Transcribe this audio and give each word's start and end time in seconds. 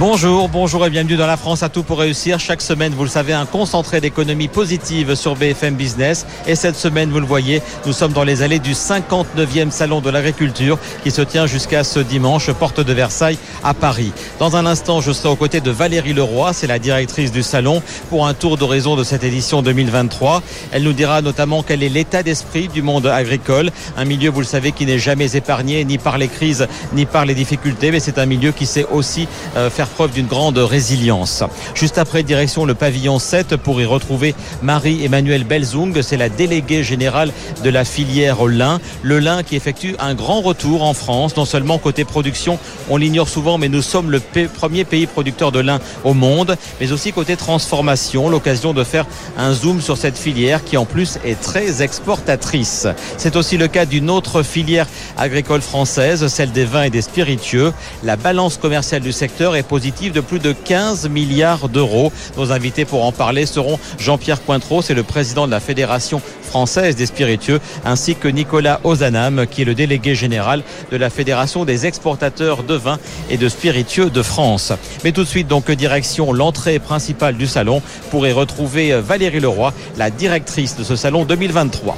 Bonjour, 0.00 0.48
bonjour 0.48 0.86
et 0.86 0.90
bienvenue 0.90 1.16
dans 1.16 1.26
la 1.26 1.36
France 1.36 1.64
à 1.64 1.68
tout 1.68 1.82
pour 1.82 1.98
réussir. 1.98 2.38
Chaque 2.38 2.62
semaine, 2.62 2.94
vous 2.94 3.02
le 3.02 3.08
savez, 3.10 3.32
un 3.32 3.46
concentré 3.46 4.00
d'économie 4.00 4.46
positive 4.46 5.16
sur 5.16 5.34
BFM 5.34 5.74
Business. 5.74 6.24
Et 6.46 6.54
cette 6.54 6.76
semaine, 6.76 7.10
vous 7.10 7.18
le 7.18 7.26
voyez, 7.26 7.62
nous 7.84 7.92
sommes 7.92 8.12
dans 8.12 8.22
les 8.22 8.44
allées 8.44 8.60
du 8.60 8.74
59e 8.74 9.72
Salon 9.72 10.00
de 10.00 10.08
l'Agriculture 10.08 10.78
qui 11.02 11.10
se 11.10 11.20
tient 11.20 11.46
jusqu'à 11.48 11.82
ce 11.82 11.98
dimanche, 11.98 12.48
porte 12.52 12.78
de 12.80 12.92
Versailles 12.92 13.38
à 13.64 13.74
Paris. 13.74 14.12
Dans 14.38 14.54
un 14.54 14.66
instant, 14.66 15.00
je 15.00 15.10
serai 15.10 15.30
aux 15.30 15.36
côtés 15.36 15.60
de 15.60 15.72
Valérie 15.72 16.12
Leroy, 16.12 16.52
c'est 16.52 16.68
la 16.68 16.78
directrice 16.78 17.32
du 17.32 17.42
salon, 17.42 17.82
pour 18.08 18.28
un 18.28 18.34
tour 18.34 18.56
d'horizon 18.56 18.94
de 18.94 19.02
cette 19.02 19.24
édition 19.24 19.62
2023. 19.62 20.44
Elle 20.70 20.84
nous 20.84 20.92
dira 20.92 21.22
notamment 21.22 21.64
quel 21.64 21.82
est 21.82 21.88
l'état 21.88 22.22
d'esprit 22.22 22.68
du 22.68 22.82
monde 22.82 23.08
agricole, 23.08 23.72
un 23.96 24.04
milieu, 24.04 24.30
vous 24.30 24.42
le 24.42 24.46
savez, 24.46 24.70
qui 24.70 24.86
n'est 24.86 25.00
jamais 25.00 25.34
épargné 25.34 25.84
ni 25.84 25.98
par 25.98 26.18
les 26.18 26.28
crises 26.28 26.68
ni 26.92 27.04
par 27.04 27.24
les 27.24 27.34
difficultés, 27.34 27.90
mais 27.90 27.98
c'est 27.98 28.18
un 28.18 28.26
milieu 28.26 28.52
qui 28.52 28.64
sait 28.64 28.86
aussi 28.92 29.26
euh, 29.56 29.68
faire 29.70 29.87
preuve 29.88 30.12
d'une 30.12 30.26
grande 30.26 30.58
résilience. 30.58 31.42
Juste 31.74 31.98
après, 31.98 32.22
direction 32.22 32.64
le 32.64 32.74
pavillon 32.74 33.18
7 33.18 33.56
pour 33.56 33.80
y 33.80 33.84
retrouver 33.84 34.34
Marie-Emmanuelle 34.62 35.44
Belzung. 35.44 36.00
C'est 36.02 36.16
la 36.16 36.28
déléguée 36.28 36.82
générale 36.82 37.32
de 37.64 37.70
la 37.70 37.84
filière 37.84 38.46
lin. 38.46 38.80
Le 39.02 39.18
lin 39.18 39.42
qui 39.42 39.56
effectue 39.56 39.96
un 39.98 40.14
grand 40.14 40.40
retour 40.40 40.82
en 40.82 40.94
France, 40.94 41.36
non 41.36 41.44
seulement 41.44 41.78
côté 41.78 42.04
production, 42.04 42.58
on 42.88 42.96
l'ignore 42.96 43.28
souvent, 43.28 43.58
mais 43.58 43.68
nous 43.68 43.82
sommes 43.82 44.10
le 44.10 44.20
premier 44.20 44.84
pays 44.84 45.06
producteur 45.06 45.52
de 45.52 45.60
lin 45.60 45.78
au 46.04 46.14
monde, 46.14 46.56
mais 46.80 46.92
aussi 46.92 47.12
côté 47.12 47.36
transformation, 47.36 48.28
l'occasion 48.28 48.72
de 48.72 48.84
faire 48.84 49.06
un 49.36 49.52
zoom 49.52 49.80
sur 49.80 49.96
cette 49.96 50.18
filière 50.18 50.64
qui 50.64 50.76
en 50.76 50.84
plus 50.84 51.18
est 51.24 51.40
très 51.40 51.82
exportatrice. 51.82 52.86
C'est 53.16 53.36
aussi 53.36 53.56
le 53.56 53.68
cas 53.68 53.86
d'une 53.86 54.10
autre 54.10 54.42
filière 54.42 54.86
agricole 55.16 55.60
française, 55.60 56.26
celle 56.28 56.52
des 56.52 56.64
vins 56.64 56.84
et 56.84 56.90
des 56.90 57.02
spiritueux. 57.02 57.72
La 58.04 58.16
balance 58.16 58.56
commerciale 58.56 59.02
du 59.02 59.12
secteur 59.12 59.56
est 59.56 59.62
de 59.78 60.20
plus 60.20 60.40
de 60.40 60.52
15 60.52 61.08
milliards 61.08 61.68
d'euros. 61.68 62.12
Nos 62.36 62.50
invités 62.50 62.84
pour 62.84 63.04
en 63.04 63.12
parler 63.12 63.46
seront 63.46 63.78
Jean-Pierre 63.98 64.44
Cointreau, 64.44 64.82
c'est 64.82 64.94
le 64.94 65.04
président 65.04 65.46
de 65.46 65.52
la 65.52 65.60
Fédération 65.60 66.20
française 66.42 66.96
des 66.96 67.06
spiritueux, 67.06 67.60
ainsi 67.84 68.16
que 68.16 68.26
Nicolas 68.26 68.80
Ozanam, 68.82 69.46
qui 69.46 69.62
est 69.62 69.64
le 69.64 69.74
délégué 69.74 70.14
général 70.14 70.62
de 70.90 70.96
la 70.96 71.10
Fédération 71.10 71.64
des 71.64 71.86
exportateurs 71.86 72.64
de 72.64 72.74
vins 72.74 72.98
et 73.30 73.36
de 73.36 73.48
spiritueux 73.48 74.10
de 74.10 74.22
France. 74.22 74.72
Mais 75.04 75.12
tout 75.12 75.22
de 75.22 75.28
suite, 75.28 75.46
donc, 75.46 75.70
direction 75.70 76.32
l'entrée 76.32 76.80
principale 76.80 77.36
du 77.36 77.46
salon 77.46 77.80
pour 78.10 78.26
y 78.26 78.32
retrouver 78.32 79.00
Valérie 79.00 79.40
Leroy, 79.40 79.72
la 79.96 80.10
directrice 80.10 80.76
de 80.76 80.82
ce 80.82 80.96
salon 80.96 81.24
2023. 81.24 81.96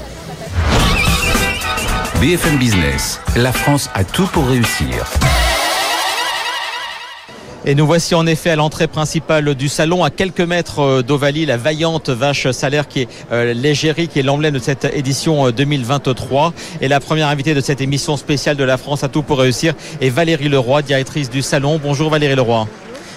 BFM 2.20 2.58
Business, 2.58 3.20
la 3.36 3.52
France 3.52 3.88
a 3.94 4.04
tout 4.04 4.26
pour 4.26 4.46
réussir. 4.46 5.29
Et 7.66 7.74
nous 7.74 7.86
voici 7.86 8.14
en 8.14 8.26
effet 8.26 8.48
à 8.48 8.56
l'entrée 8.56 8.86
principale 8.86 9.54
du 9.54 9.68
salon, 9.68 10.02
à 10.02 10.08
quelques 10.08 10.40
mètres 10.40 10.80
euh, 10.80 11.02
d'Ovalie, 11.02 11.44
la 11.44 11.58
vaillante 11.58 12.08
vache 12.08 12.50
salaire 12.52 12.88
qui 12.88 13.02
est 13.02 13.08
euh, 13.32 13.52
l'égérie, 13.52 14.08
qui 14.08 14.18
est 14.18 14.22
l'emblème 14.22 14.54
de 14.54 14.58
cette 14.58 14.86
édition 14.94 15.50
2023. 15.50 16.46
Euh, 16.46 16.50
Et 16.80 16.88
la 16.88 17.00
première 17.00 17.28
invitée 17.28 17.52
de 17.52 17.60
cette 17.60 17.82
émission 17.82 18.16
spéciale 18.16 18.56
de 18.56 18.64
la 18.64 18.78
France 18.78 19.04
à 19.04 19.08
tout 19.08 19.22
pour 19.22 19.38
réussir 19.38 19.74
est 20.00 20.08
Valérie 20.08 20.48
Leroy, 20.48 20.80
directrice 20.80 21.28
du 21.28 21.42
salon. 21.42 21.78
Bonjour 21.82 22.08
Valérie 22.08 22.34
Leroy. 22.34 22.66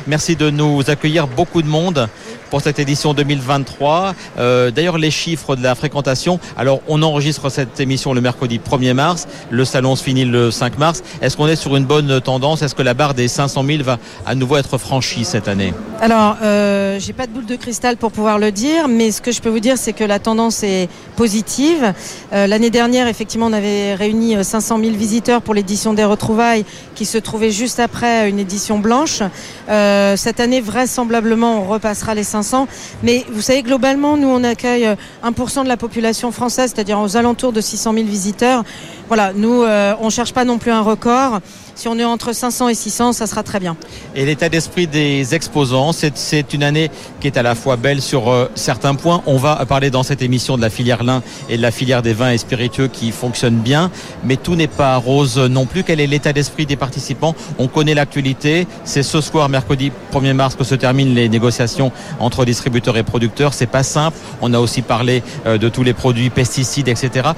Merci 0.06 0.36
de 0.36 0.50
nous 0.50 0.82
accueillir 0.90 1.28
beaucoup 1.28 1.62
de 1.62 1.68
monde 1.68 2.10
pour 2.50 2.62
cette 2.62 2.78
édition 2.78 3.14
2023. 3.14 4.14
Euh, 4.38 4.70
D'ailleurs, 4.70 4.98
les 4.98 5.10
chiffres 5.10 5.56
de 5.56 5.64
la 5.64 5.76
fréquentation. 5.76 6.40
Alors, 6.58 6.82
on 6.88 7.02
enregistre 7.02 7.50
cette 7.50 7.80
émission 7.80 8.14
le 8.14 8.22
mercredi 8.22 8.60
1er 8.60 8.94
mars. 8.94 9.28
Le 9.50 9.66
salon 9.66 9.96
se 9.96 10.04
finit 10.04 10.26
le 10.26 10.52
5 10.52 10.78
mars. 10.78 11.02
Est-ce 11.22 11.38
qu'on 11.38 11.48
est 11.48 11.56
sur 11.56 11.76
une 11.78 11.86
bonne 11.86 12.20
tendance? 12.22 12.62
Est-ce 12.62 12.76
que 12.76 12.84
la 12.84 12.94
barre 12.94 13.14
des 13.14 13.28
500 13.28 13.64
000 13.66 13.84
va 13.84 13.98
à 14.26 14.36
nouveau 14.36 14.58
être 14.58 14.78
franchie 14.78 15.24
cette 15.26 15.48
année? 15.48 15.74
Alors, 16.02 16.36
euh, 16.44 17.00
j'ai 17.00 17.14
pas 17.14 17.26
de 17.26 17.32
boule 17.32 17.46
de 17.46 17.56
cristal 17.56 17.96
pour 17.98 18.12
pouvoir 18.12 18.38
le 18.38 18.52
dire, 18.52 18.88
mais 18.90 19.12
ce 19.12 19.22
que 19.22 19.32
je 19.32 19.42
peux 19.42 19.50
vous 19.50 19.62
dire, 19.62 19.78
c'est 19.78 19.94
que 19.94 20.04
la 20.04 20.20
tendance 20.20 20.64
est 20.64 20.90
positive. 21.16 21.94
Euh, 22.34 22.46
L'année 22.46 22.70
dernière, 22.70 23.08
effectivement, 23.08 23.48
on 23.48 23.54
avait 23.54 23.96
réuni 23.96 24.36
500 24.44 24.80
000 24.80 24.92
visiteurs 24.92 25.42
pour 25.42 25.54
l'édition 25.54 25.94
des 25.94 26.04
retrouvailles, 26.04 26.66
qui 26.94 27.06
se 27.06 27.18
trouvait 27.18 27.52
juste 27.52 27.80
après 27.80 28.30
une 28.30 28.38
édition 28.38 28.80
blanche. 28.80 29.22
Euh, 29.70 29.93
cette 30.16 30.40
année, 30.40 30.62
vraisemblablement, 30.62 31.62
on 31.62 31.68
repassera 31.68 32.14
les 32.16 32.24
500 32.24 32.68
mais 33.04 33.26
vous 33.32 33.42
savez, 33.42 33.64
globalement, 33.64 34.18
nous, 34.18 34.28
on 34.28 34.44
accueille 34.44 34.88
1% 35.24 35.64
de 35.64 35.68
la 35.68 35.78
population 35.78 36.32
française, 36.32 36.72
c'est-à-dire 36.74 37.00
aux 37.00 37.18
alentours 37.18 37.52
de 37.54 37.62
600 37.62 37.94
000 37.94 38.06
visiteurs. 38.06 38.64
Voilà, 39.08 39.34
nous, 39.34 39.64
euh, 39.64 39.94
on 40.00 40.06
ne 40.06 40.12
cherche 40.12 40.34
pas 40.34 40.46
non 40.46 40.58
plus 40.58 40.72
un 40.72 40.82
record. 40.82 41.40
Si 41.76 41.88
on 41.88 41.98
est 41.98 42.04
entre 42.04 42.34
500 42.34 42.70
et 42.70 42.76
600, 42.76 43.14
ça 43.14 43.26
sera 43.26 43.42
très 43.42 43.60
bien. 43.60 43.76
Et 44.16 44.26
l'état 44.26 44.48
d'esprit 44.48 44.86
des 44.86 45.34
exposants, 45.34 45.92
c'est 45.92 46.54
une 46.54 46.64
année 46.64 46.92
qui 47.20 47.28
est 47.28 47.38
à 47.38 47.42
la 47.42 47.56
fois 47.56 47.78
belle 47.78 48.02
sur 48.02 48.30
euh, 48.30 48.50
certains 48.54 48.94
points. 48.94 49.24
On 49.26 49.38
va 49.38 49.66
parler 49.66 49.90
dans 49.90 50.04
cette 50.04 50.22
émission 50.22 50.56
de 50.56 50.62
la 50.62 50.70
filière 50.70 51.04
lin 51.04 51.24
et 51.50 51.58
de 51.58 51.62
la 51.62 51.72
filière 51.72 52.04
des 52.04 52.14
vins 52.14 52.32
et 52.32 52.38
spiritueux 52.38 52.88
qui 52.88 53.12
fonctionne 53.12 53.56
bien, 53.56 53.90
mais 54.24 54.38
tout 54.38 54.56
n'est 54.56 54.68
pas 54.68 54.96
rose 54.98 55.38
non 55.38 55.66
plus. 55.66 55.84
Quel 55.84 56.00
est 56.00 56.08
l'état 56.08 56.32
d'esprit 56.32 56.68
des 56.68 56.76
participants? 56.76 57.36
On 57.58 57.68
connaît 57.68 57.96
l'actualité. 57.96 58.68
C'est 58.84 59.04
ce 59.04 59.20
soir, 59.20 59.50
mercredi 59.50 59.92
1er 60.14 60.34
mars, 60.34 60.56
que 60.56 60.64
se 60.64 60.76
terminent 60.76 61.14
les 61.14 61.28
négociations 61.28 61.92
entre 62.20 62.46
distributeurs 62.46 62.98
et 62.98 63.04
producteurs. 63.04 63.56
C'est 63.56 63.66
pas 63.66 63.84
simple. 63.84 64.18
On 64.42 64.54
a 64.54 64.60
aussi 64.60 64.84
parlé 64.84 65.24
euh, 65.48 65.58
de 65.58 65.70
tous 65.70 65.84
les 65.84 65.94
produits 65.94 66.30
pesticides, 66.30 66.88
etc. 66.88 67.30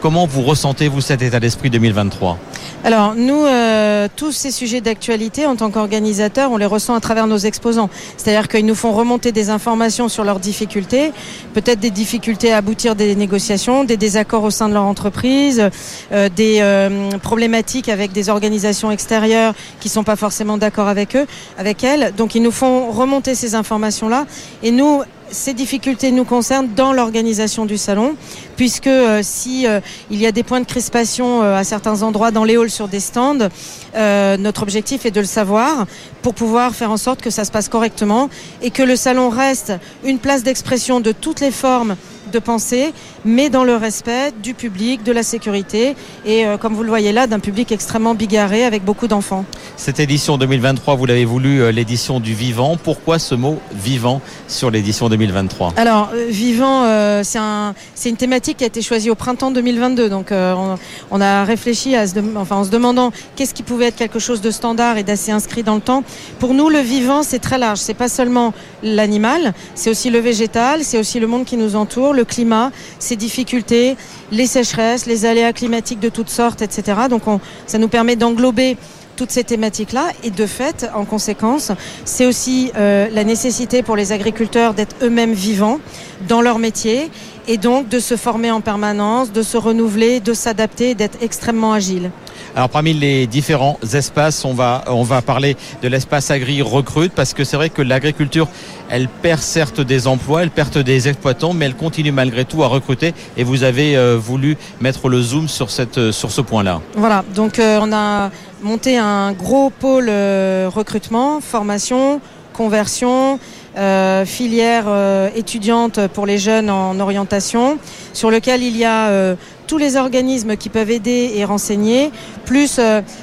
Comment 0.00 0.26
vous 0.26 0.42
ressentez-vous 0.42 1.00
cet 1.10 1.22
état 1.22 1.40
d'esprit 1.40 1.70
2023 1.70 2.38
Alors, 2.84 3.16
nous, 3.16 3.44
euh, 3.44 4.06
tous 4.14 4.30
ces 4.30 4.52
sujets 4.52 4.80
d'actualité, 4.80 5.44
en 5.44 5.56
tant 5.56 5.72
qu'organisateurs, 5.72 6.52
on 6.52 6.56
les 6.56 6.66
ressent 6.66 6.94
à 6.94 7.00
travers 7.00 7.26
nos 7.26 7.36
exposants. 7.36 7.90
C'est-à-dire 8.16 8.46
qu'ils 8.46 8.64
nous 8.64 8.76
font 8.76 8.92
remonter 8.92 9.32
des 9.32 9.50
informations 9.50 10.08
sur 10.08 10.22
leurs 10.22 10.38
difficultés, 10.38 11.10
peut-être 11.52 11.80
des 11.80 11.90
difficultés 11.90 12.52
à 12.52 12.58
aboutir 12.58 12.94
des 12.94 13.16
négociations, 13.16 13.82
des 13.82 13.96
désaccords 13.96 14.44
au 14.44 14.52
sein 14.52 14.68
de 14.68 14.74
leur 14.74 14.84
entreprise, 14.84 15.68
euh, 16.12 16.28
des 16.28 16.58
euh, 16.60 17.10
problématiques 17.18 17.88
avec 17.88 18.12
des 18.12 18.28
organisations 18.28 18.92
extérieures 18.92 19.54
qui 19.80 19.88
sont 19.88 20.04
pas 20.04 20.14
forcément 20.14 20.58
d'accord 20.58 20.86
avec 20.86 21.16
eux, 21.16 21.26
avec 21.58 21.82
elles. 21.82 22.14
Donc, 22.16 22.36
ils 22.36 22.42
nous 22.42 22.52
font 22.52 22.92
remonter 22.92 23.34
ces 23.34 23.56
informations-là. 23.56 24.26
Et 24.62 24.70
nous, 24.70 25.02
ces 25.30 25.54
difficultés 25.54 26.10
nous 26.12 26.24
concernent 26.24 26.68
dans 26.74 26.92
l'organisation 26.92 27.66
du 27.66 27.78
salon, 27.78 28.16
puisque 28.56 28.86
euh, 28.86 29.20
si 29.22 29.66
euh, 29.66 29.80
il 30.10 30.20
y 30.20 30.26
a 30.26 30.32
des 30.32 30.42
points 30.42 30.60
de 30.60 30.66
crispation 30.66 31.42
euh, 31.42 31.56
à 31.56 31.64
certains 31.64 32.02
endroits 32.02 32.30
dans 32.30 32.44
les 32.44 32.56
halls 32.56 32.70
sur 32.70 32.88
des 32.88 33.00
stands, 33.00 33.48
notre 33.94 34.62
objectif 34.62 35.04
est 35.06 35.10
de 35.10 35.20
le 35.20 35.26
savoir 35.26 35.86
pour 36.22 36.34
pouvoir 36.34 36.74
faire 36.74 36.90
en 36.90 36.96
sorte 36.96 37.20
que 37.20 37.30
ça 37.30 37.44
se 37.44 37.50
passe 37.50 37.68
correctement 37.68 38.30
et 38.62 38.70
que 38.70 38.82
le 38.82 38.96
salon 38.96 39.28
reste 39.28 39.72
une 40.04 40.18
place 40.18 40.42
d'expression 40.42 41.00
de 41.00 41.12
toutes 41.12 41.40
les 41.40 41.50
formes 41.50 41.96
de 42.30 42.38
pensée, 42.38 42.92
mais 43.24 43.50
dans 43.50 43.64
le 43.64 43.76
respect 43.76 44.32
du 44.42 44.54
public, 44.54 45.02
de 45.02 45.12
la 45.12 45.22
sécurité 45.22 45.94
et, 46.24 46.46
euh, 46.46 46.56
comme 46.56 46.74
vous 46.74 46.82
le 46.82 46.88
voyez 46.88 47.12
là, 47.12 47.26
d'un 47.26 47.40
public 47.40 47.72
extrêmement 47.72 48.14
bigarré 48.14 48.64
avec 48.64 48.84
beaucoup 48.84 49.08
d'enfants. 49.08 49.44
Cette 49.76 50.00
édition 50.00 50.38
2023, 50.38 50.94
vous 50.94 51.06
l'avez 51.06 51.24
voulu, 51.24 51.60
euh, 51.62 51.72
l'édition 51.72 52.20
du 52.20 52.34
vivant. 52.34 52.76
Pourquoi 52.82 53.18
ce 53.18 53.34
mot 53.34 53.58
vivant 53.72 54.20
sur 54.48 54.70
l'édition 54.70 55.08
2023 55.08 55.74
Alors, 55.76 56.10
euh, 56.14 56.26
vivant, 56.28 56.84
c'est 57.22 57.38
un, 57.38 57.74
une 58.04 58.16
thématique 58.16 58.58
qui 58.58 58.64
a 58.64 58.66
été 58.66 58.82
choisie 58.82 59.10
au 59.10 59.14
printemps 59.14 59.50
2022. 59.50 60.08
Donc, 60.08 60.28
on, 60.32 60.76
on, 61.10 61.20
a 61.20 61.44
réfléchi 61.44 61.94
à 61.94 62.06
se 62.06 62.14
enfin, 62.36 62.56
en 62.56 62.64
se 62.64 62.70
demandant 62.70 63.12
qu'est-ce 63.36 63.54
qui 63.54 63.62
pouvait 63.62 63.86
être 63.86 63.96
quelque 63.96 64.18
chose 64.18 64.40
de 64.40 64.50
standard 64.50 64.96
et 64.98 65.02
d'assez 65.02 65.32
inscrit 65.32 65.62
dans 65.62 65.74
le 65.74 65.80
temps. 65.80 66.04
Pour 66.38 66.54
nous, 66.54 66.68
le 66.68 66.78
vivant, 66.78 67.22
c'est 67.22 67.38
très 67.38 67.58
large. 67.58 67.78
C'est 67.78 67.94
pas 67.94 68.08
seulement 68.08 68.52
l'animal, 68.82 69.54
c'est 69.74 69.90
aussi 69.90 70.10
le 70.10 70.18
végétal, 70.18 70.84
c'est 70.84 70.98
aussi 70.98 71.20
le 71.20 71.26
monde 71.26 71.44
qui 71.44 71.56
nous 71.56 71.76
entoure, 71.76 72.14
climat, 72.24 72.70
ses 72.98 73.16
difficultés, 73.16 73.96
les 74.32 74.46
sécheresses, 74.46 75.06
les 75.06 75.24
aléas 75.24 75.52
climatiques 75.52 76.00
de 76.00 76.08
toutes 76.08 76.30
sortes, 76.30 76.62
etc. 76.62 77.02
Donc 77.08 77.26
on, 77.26 77.40
ça 77.66 77.78
nous 77.78 77.88
permet 77.88 78.16
d'englober 78.16 78.76
toutes 79.16 79.30
ces 79.30 79.44
thématiques-là. 79.44 80.12
Et 80.24 80.30
de 80.30 80.46
fait, 80.46 80.88
en 80.94 81.04
conséquence, 81.04 81.72
c'est 82.06 82.24
aussi 82.24 82.72
euh, 82.76 83.08
la 83.12 83.22
nécessité 83.22 83.82
pour 83.82 83.94
les 83.94 84.12
agriculteurs 84.12 84.72
d'être 84.72 84.96
eux-mêmes 85.02 85.34
vivants 85.34 85.78
dans 86.26 86.40
leur 86.40 86.58
métier 86.58 87.10
et 87.46 87.58
donc 87.58 87.88
de 87.88 87.98
se 87.98 88.16
former 88.16 88.50
en 88.50 88.62
permanence, 88.62 89.30
de 89.32 89.42
se 89.42 89.58
renouveler, 89.58 90.20
de 90.20 90.32
s'adapter, 90.32 90.94
d'être 90.94 91.18
extrêmement 91.22 91.72
agile. 91.72 92.10
Alors 92.56 92.68
parmi 92.68 92.92
les 92.92 93.26
différents 93.26 93.78
espaces, 93.92 94.44
on 94.44 94.54
va, 94.54 94.82
parler 95.22 95.56
de 95.82 95.88
l'espace 95.88 96.30
agri 96.30 96.62
recrute 96.62 97.12
parce 97.12 97.32
que 97.34 97.44
c'est 97.44 97.56
vrai 97.56 97.70
que 97.70 97.82
l'agriculture, 97.82 98.48
elle 98.88 99.08
perd 99.08 99.40
certes 99.40 99.80
des 99.80 100.06
emplois, 100.06 100.42
elle 100.42 100.50
perd 100.50 100.76
des 100.78 101.08
exploitants, 101.08 101.52
mais 101.52 101.66
elle 101.66 101.76
continue 101.76 102.12
malgré 102.12 102.44
tout 102.44 102.62
à 102.62 102.66
recruter 102.66 103.14
et 103.36 103.44
vous 103.44 103.62
avez 103.62 103.96
euh, 103.96 104.16
voulu 104.16 104.56
mettre 104.80 105.08
le 105.08 105.22
zoom 105.22 105.48
sur, 105.48 105.70
sur 105.70 106.30
ce 106.30 106.40
point-là. 106.40 106.80
Voilà, 106.96 107.24
donc 107.34 107.58
euh, 107.58 107.78
on 107.80 107.92
a 107.92 108.30
monté 108.62 108.98
un 108.98 109.32
gros 109.32 109.70
pôle 109.70 110.08
euh, 110.08 110.68
recrutement, 110.72 111.40
formation, 111.40 112.20
conversion, 112.52 113.38
euh, 113.76 114.26
filière 114.26 114.84
euh, 114.88 115.30
étudiante 115.36 116.08
pour 116.08 116.26
les 116.26 116.38
jeunes 116.38 116.70
en 116.70 116.98
orientation, 116.98 117.78
sur 118.12 118.30
lequel 118.30 118.62
il 118.62 118.76
y 118.76 118.84
a 118.84 119.08
euh, 119.08 119.36
tous 119.70 119.78
les 119.78 119.96
organismes 119.96 120.56
qui 120.56 120.68
peuvent 120.68 120.90
aider 120.90 121.30
et 121.36 121.44
renseigner, 121.44 122.10
plus 122.44 122.80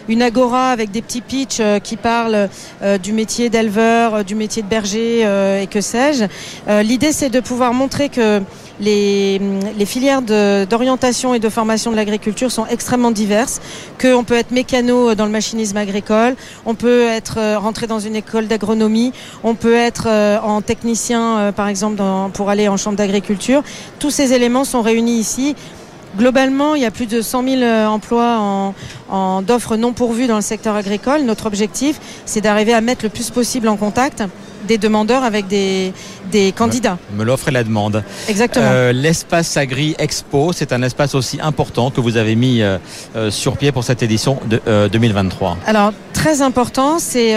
une 0.08 0.22
agora 0.22 0.72
avec 0.72 0.92
des 0.92 1.02
petits 1.02 1.20
pitchs 1.20 1.62
qui 1.84 1.98
parlent 1.98 2.48
du 3.04 3.12
métier 3.12 3.50
d'éleveur, 3.50 4.24
du 4.24 4.34
métier 4.34 4.64
de 4.64 4.68
berger 4.68 5.24
et 5.62 5.68
que 5.68 5.82
sais-je. 5.82 6.26
L'idée, 6.84 7.12
c'est 7.12 7.30
de 7.30 7.42
pouvoir 7.42 7.74
montrer 7.74 8.08
que 8.08 8.42
les, 8.80 9.86
filières 9.86 10.22
d'orientation 10.22 11.34
et 11.34 11.40
de 11.40 11.50
formation 11.50 11.92
de 11.92 11.96
l'agriculture 11.96 12.52
sont 12.52 12.66
extrêmement 12.68 13.12
diverses, 13.12 13.62
qu'on 14.00 14.24
peut 14.24 14.36
être 14.36 14.52
mécano 14.52 15.16
dans 15.16 15.26
le 15.26 15.32
machinisme 15.32 15.78
agricole, 15.78 16.36
on 16.66 16.76
peut 16.76 17.04
être 17.04 17.38
euh, 17.38 17.58
rentré 17.58 17.88
dans 17.88 18.00
une 18.00 18.16
école 18.16 18.48
d'agronomie, 18.48 19.14
on 19.44 19.56
peut 19.56 19.76
être 19.76 20.08
euh, 20.08 20.40
en 20.40 20.62
technicien, 20.62 21.38
euh, 21.38 21.52
par 21.52 21.68
exemple, 21.68 22.02
pour 22.34 22.50
aller 22.50 22.68
en 22.68 22.78
chambre 22.78 22.98
d'agriculture. 22.98 23.64
Tous 24.00 24.12
ces 24.12 24.34
éléments 24.34 24.64
sont 24.64 24.82
réunis 24.82 25.18
ici. 25.20 25.56
Globalement, 26.18 26.74
il 26.76 26.82
y 26.82 26.86
a 26.86 26.92
plus 26.92 27.06
de 27.06 27.22
100 27.22 27.44
000 27.44 27.64
emplois 27.88 28.38
en, 28.40 28.74
en 29.10 29.42
d'offres 29.44 29.78
non 29.78 29.94
pourvues 29.94 30.28
dans 30.28 30.36
le 30.36 30.42
secteur 30.42 30.76
agricole. 30.76 31.22
Notre 31.22 31.46
objectif, 31.46 32.00
c'est 32.26 32.42
d'arriver 32.42 32.74
à 32.74 32.82
mettre 32.82 33.06
le 33.06 33.10
plus 33.10 33.30
possible 33.30 33.68
en 33.68 33.78
contact 33.78 34.24
des 34.68 34.78
demandeurs 34.78 35.24
avec 35.24 35.48
des, 35.48 35.94
des 36.32 36.52
candidats. 36.52 36.98
Me 37.16 37.24
l'offre 37.24 37.48
et 37.48 37.52
la 37.52 37.64
demande. 37.64 38.04
Exactement. 38.28 38.66
Euh, 38.70 38.92
l'espace 38.92 39.58
Agri 39.58 39.96
Expo, 39.98 40.54
c'est 40.54 40.74
un 40.74 40.84
espace 40.84 41.16
aussi 41.16 41.40
important 41.42 41.90
que 41.90 42.02
vous 42.02 42.18
avez 42.18 42.36
mis 42.36 42.62
euh, 42.62 42.78
euh, 43.16 43.32
sur 43.32 43.58
pied 43.58 43.72
pour 43.72 43.84
cette 43.84 44.04
édition 44.04 44.40
de 44.46 44.88
2023. 44.88 45.58
Alors, 45.66 45.94
très 46.14 46.42
important, 46.42 47.00
c'est 47.00 47.36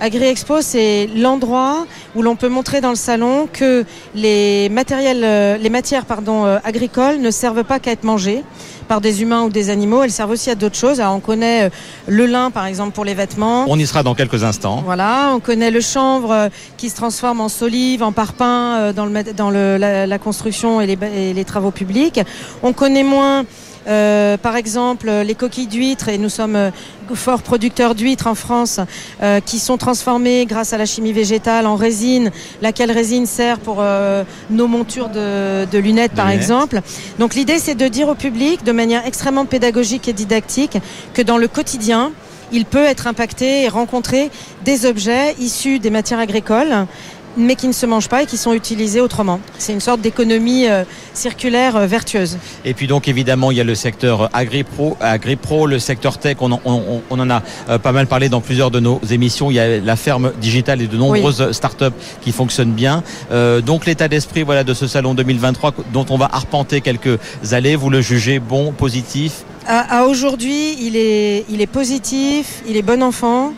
Agri 0.00 0.24
Expo, 0.24 0.60
c'est 0.60 1.08
l'endroit 1.16 1.86
où 2.14 2.22
l'on 2.22 2.36
peut 2.36 2.48
montrer 2.48 2.80
dans 2.80 2.90
le 2.90 2.96
salon 2.96 3.48
que 3.52 3.84
les 4.14 4.68
matériels, 4.68 5.60
les 5.60 5.70
matières 5.70 6.04
pardon, 6.04 6.44
agricoles 6.64 7.20
ne 7.20 7.30
servent 7.30 7.64
pas 7.64 7.78
qu'à 7.78 7.92
être 7.92 8.04
mangées 8.04 8.44
par 8.86 9.00
des 9.00 9.22
humains 9.22 9.42
ou 9.42 9.50
des 9.50 9.70
animaux. 9.70 10.02
Elles 10.02 10.10
servent 10.10 10.30
aussi 10.30 10.50
à 10.50 10.54
d'autres 10.54 10.76
choses. 10.76 11.00
on 11.00 11.20
connaît 11.20 11.70
le 12.06 12.26
lin, 12.26 12.50
par 12.50 12.66
exemple, 12.66 12.92
pour 12.92 13.04
les 13.04 13.14
vêtements. 13.14 13.64
On 13.68 13.78
y 13.78 13.86
sera 13.86 14.02
dans 14.02 14.14
quelques 14.14 14.44
instants. 14.44 14.82
Voilà, 14.84 15.32
on 15.34 15.40
connaît 15.40 15.70
le 15.70 15.80
chanvre 15.80 16.50
qui 16.76 16.90
se 16.90 16.96
transforme 16.96 17.40
en 17.40 17.48
solive, 17.48 18.02
en 18.02 18.12
parpaing 18.12 18.76
euh, 18.76 18.92
dans, 18.92 19.06
le, 19.06 19.22
dans 19.32 19.50
le, 19.50 19.76
la, 19.76 20.18
construction 20.18 20.80
et 20.80 20.86
les, 20.86 20.98
et 21.14 21.34
les, 21.34 21.44
travaux 21.44 21.70
publics. 21.70 22.20
On 22.62 22.72
connaît 22.72 23.02
moins 23.02 23.44
euh, 23.86 24.36
par 24.36 24.56
exemple, 24.56 25.10
les 25.10 25.34
coquilles 25.34 25.66
d'huîtres, 25.66 26.08
et 26.08 26.18
nous 26.18 26.28
sommes 26.28 26.56
euh, 26.56 26.70
forts 27.14 27.42
producteurs 27.42 27.94
d'huîtres 27.94 28.26
en 28.26 28.34
France, 28.34 28.80
euh, 29.22 29.40
qui 29.40 29.58
sont 29.58 29.76
transformées 29.76 30.46
grâce 30.46 30.72
à 30.72 30.78
la 30.78 30.86
chimie 30.86 31.12
végétale 31.12 31.66
en 31.66 31.76
résine, 31.76 32.30
laquelle 32.62 32.90
résine 32.90 33.26
sert 33.26 33.58
pour 33.58 33.76
euh, 33.80 34.24
nos 34.50 34.66
montures 34.66 35.08
de, 35.08 35.64
de 35.64 35.78
lunettes, 35.78 36.12
par 36.12 36.30
exemple. 36.30 36.80
Donc 37.18 37.34
l'idée, 37.34 37.58
c'est 37.58 37.74
de 37.74 37.88
dire 37.88 38.08
au 38.08 38.14
public, 38.14 38.64
de 38.64 38.72
manière 38.72 39.06
extrêmement 39.06 39.44
pédagogique 39.44 40.08
et 40.08 40.12
didactique, 40.12 40.78
que 41.14 41.22
dans 41.22 41.38
le 41.38 41.48
quotidien, 41.48 42.12
il 42.52 42.64
peut 42.64 42.84
être 42.84 43.06
impacté 43.06 43.64
et 43.64 43.68
rencontrer 43.68 44.30
des 44.64 44.86
objets 44.86 45.34
issus 45.40 45.78
des 45.78 45.90
matières 45.90 46.20
agricoles 46.20 46.86
mais 47.36 47.54
qui 47.54 47.68
ne 47.68 47.72
se 47.72 47.86
mangent 47.86 48.08
pas 48.08 48.22
et 48.22 48.26
qui 48.26 48.36
sont 48.36 48.52
utilisés 48.52 49.00
autrement. 49.00 49.40
C'est 49.58 49.72
une 49.72 49.80
sorte 49.80 50.00
d'économie 50.00 50.68
euh, 50.68 50.84
circulaire 51.14 51.76
euh, 51.76 51.86
vertueuse. 51.86 52.38
Et 52.64 52.74
puis 52.74 52.86
donc 52.86 53.08
évidemment 53.08 53.50
il 53.50 53.56
y 53.56 53.60
a 53.60 53.64
le 53.64 53.74
secteur 53.74 54.30
AgriPro, 54.32 54.96
AgriPro 55.00 55.66
le 55.66 55.78
secteur 55.78 56.18
tech, 56.18 56.36
on 56.40 56.52
en, 56.52 57.30
a 57.30 57.42
euh, 57.68 57.78
pas 57.78 57.92
mal 57.92 58.06
parlé 58.06 58.28
dans 58.28 58.40
plusieurs 58.40 58.70
de 58.70 58.80
nos 58.80 59.00
émissions. 59.10 59.50
Il 59.50 59.54
y 59.54 59.60
a 59.60 59.78
la 59.78 59.96
ferme 59.96 60.32
digitale 60.40 60.82
et 60.82 60.86
de 60.86 60.96
nombreuses 60.96 61.52
startups 61.52 61.84
qui 62.20 62.32
fonctionnent 62.32 62.72
bien. 62.72 63.02
donc 63.64 63.86
l'état 63.86 64.08
d'esprit 64.08 64.42
voilà, 64.42 64.64
de 64.64 64.74
ce 64.74 64.86
salon 64.86 65.14
2023 65.14 65.74
dont 65.92 66.06
on 66.10 66.16
va 66.16 66.28
arpenter 66.32 66.80
quelques 66.80 67.18
allées, 67.52 67.76
vous 67.76 67.90
le 67.90 68.00
jugez 68.00 68.38
bon, 68.38 68.72
positif? 68.72 69.44
À, 69.68 70.04
aujourd'hui, 70.04 70.76
il 70.80 70.96
est, 70.96 71.44
il 71.48 71.60
est 71.60 71.66
positif, 71.66 72.62
il 72.68 72.76
est 72.76 72.82
bon 72.82 73.02
enfant. 73.02 73.52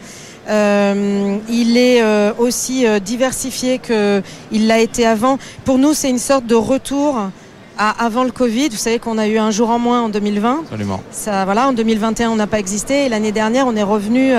Euh, 0.48 1.36
il 1.48 1.76
est 1.76 2.02
euh, 2.02 2.32
aussi 2.38 2.86
euh, 2.86 2.98
diversifié 3.00 3.78
qu'il 3.78 4.66
l'a 4.66 4.78
été 4.78 5.06
avant. 5.06 5.38
Pour 5.64 5.78
nous, 5.78 5.92
c'est 5.92 6.10
une 6.10 6.18
sorte 6.18 6.46
de 6.46 6.54
retour 6.54 7.30
avant 7.80 8.24
le 8.24 8.32
Covid. 8.32 8.70
Vous 8.70 8.76
savez 8.76 8.98
qu'on 8.98 9.18
a 9.18 9.28
eu 9.28 9.38
un 9.38 9.52
jour 9.52 9.70
en 9.70 9.78
moins 9.78 10.02
en 10.02 10.08
2020. 10.08 10.62
Absolument. 10.64 11.00
Ça, 11.12 11.44
voilà, 11.44 11.68
en 11.68 11.72
2021, 11.72 12.28
on 12.30 12.34
n'a 12.34 12.48
pas 12.48 12.58
existé. 12.58 13.06
Et 13.06 13.08
l'année 13.08 13.30
dernière, 13.30 13.68
on 13.68 13.76
est 13.76 13.84
revenu 13.84 14.32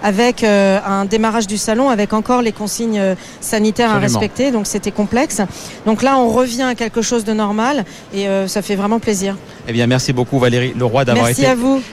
avec 0.00 0.44
un 0.44 1.04
démarrage 1.04 1.48
du 1.48 1.58
salon 1.58 1.90
avec 1.90 2.12
encore 2.12 2.40
les 2.40 2.52
consignes 2.52 3.02
sanitaires 3.40 3.90
à 3.90 3.98
respecter. 3.98 4.52
Donc 4.52 4.68
c'était 4.68 4.92
complexe. 4.92 5.40
Donc 5.86 6.04
là, 6.04 6.16
on 6.18 6.28
revient 6.28 6.62
à 6.62 6.76
quelque 6.76 7.02
chose 7.02 7.24
de 7.24 7.32
normal 7.32 7.84
et 8.14 8.28
ça 8.46 8.62
fait 8.62 8.76
vraiment 8.76 9.00
plaisir. 9.00 9.36
Eh 9.66 9.72
bien, 9.72 9.86
merci 9.86 10.12
beaucoup 10.12 10.38
Valérie 10.38 10.74
Leroy 10.76 11.04
d'avoir 11.04 11.28
été 11.28 11.46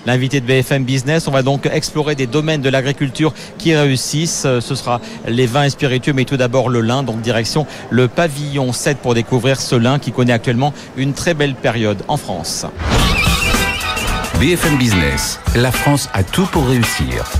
l'invité 0.05 0.41
de 0.41 0.45
BFM 0.45 0.83
Business. 0.83 1.27
On 1.27 1.31
va 1.31 1.41
donc 1.41 1.65
explorer 1.65 2.15
des 2.15 2.27
domaines 2.27 2.61
de 2.61 2.69
l'agriculture 2.69 3.33
qui 3.57 3.75
réussissent. 3.75 4.47
Ce 4.59 4.75
sera 4.75 4.99
les 5.27 5.45
vins 5.45 5.63
et 5.63 5.69
spiritueux, 5.69 6.13
mais 6.13 6.25
tout 6.25 6.37
d'abord 6.37 6.69
le 6.69 6.81
lin. 6.81 7.03
Donc 7.03 7.21
direction 7.21 7.65
le 7.89 8.07
pavillon 8.07 8.73
7 8.73 8.97
pour 8.97 9.13
découvrir 9.13 9.59
ce 9.59 9.75
lin 9.75 9.99
qui 9.99 10.11
connaît 10.11 10.33
actuellement 10.33 10.73
une 10.97 11.13
très 11.13 11.33
belle 11.33 11.55
période 11.55 12.03
en 12.07 12.17
France. 12.17 12.65
BFM 14.39 14.77
Business, 14.77 15.39
la 15.55 15.71
France 15.71 16.09
a 16.13 16.23
tout 16.23 16.47
pour 16.47 16.67
réussir. 16.67 17.31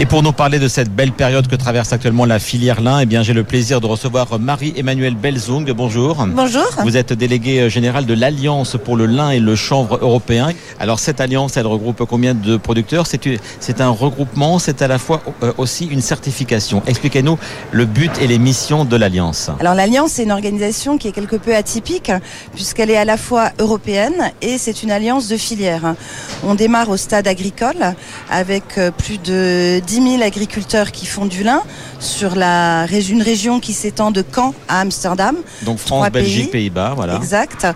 Et 0.00 0.06
pour 0.06 0.22
nous 0.22 0.30
parler 0.30 0.60
de 0.60 0.68
cette 0.68 0.94
belle 0.94 1.10
période 1.10 1.48
que 1.48 1.56
traverse 1.56 1.92
actuellement 1.92 2.24
la 2.24 2.38
filière 2.38 2.80
lin, 2.80 3.00
eh 3.00 3.06
bien, 3.06 3.24
j'ai 3.24 3.32
le 3.32 3.42
plaisir 3.42 3.80
de 3.80 3.86
recevoir 3.86 4.38
Marie-Emmanuelle 4.38 5.16
Belzung. 5.16 5.68
Bonjour. 5.72 6.24
Bonjour. 6.24 6.68
Vous 6.84 6.96
êtes 6.96 7.12
déléguée 7.12 7.68
générale 7.68 8.06
de 8.06 8.14
l'Alliance 8.14 8.76
pour 8.84 8.96
le 8.96 9.06
lin 9.06 9.30
et 9.30 9.40
le 9.40 9.56
chanvre 9.56 9.98
européen. 10.00 10.50
Alors, 10.78 11.00
cette 11.00 11.20
alliance, 11.20 11.56
elle 11.56 11.66
regroupe 11.66 12.04
combien 12.04 12.34
de 12.34 12.56
producteurs? 12.56 13.08
C'est 13.08 13.80
un 13.80 13.88
regroupement, 13.88 14.60
c'est 14.60 14.82
à 14.82 14.86
la 14.86 14.98
fois 14.98 15.20
euh, 15.42 15.52
aussi 15.58 15.86
une 15.86 16.00
certification. 16.00 16.80
Expliquez-nous 16.86 17.36
le 17.72 17.84
but 17.84 18.12
et 18.22 18.28
les 18.28 18.38
missions 18.38 18.84
de 18.84 18.94
l'Alliance. 18.94 19.50
Alors, 19.58 19.74
l'Alliance, 19.74 20.12
c'est 20.12 20.22
une 20.22 20.30
organisation 20.30 20.96
qui 20.96 21.08
est 21.08 21.12
quelque 21.12 21.34
peu 21.34 21.56
atypique, 21.56 22.12
puisqu'elle 22.54 22.90
est 22.90 22.96
à 22.96 23.04
la 23.04 23.16
fois 23.16 23.50
européenne 23.58 24.30
et 24.42 24.58
c'est 24.58 24.84
une 24.84 24.92
alliance 24.92 25.26
de 25.26 25.36
filières. 25.36 25.96
On 26.44 26.54
démarre 26.54 26.88
au 26.88 26.96
stade 26.96 27.26
agricole 27.26 27.96
avec 28.30 28.78
euh, 28.78 28.92
plus 28.92 29.18
de 29.18 29.80
10 29.88 30.18
000 30.18 30.22
agriculteurs 30.22 30.92
qui 30.92 31.06
font 31.06 31.24
du 31.24 31.42
lin 31.42 31.62
sur 31.98 32.36
la, 32.36 32.86
une 33.08 33.22
région 33.22 33.58
qui 33.58 33.72
s'étend 33.72 34.10
de 34.10 34.22
Caen 34.22 34.52
à 34.68 34.80
Amsterdam. 34.80 35.34
Donc 35.62 35.78
France, 35.78 36.10
Belgique, 36.10 36.50
Pays-Bas, 36.50 36.92
voilà. 36.94 37.16
Exact. 37.16 37.66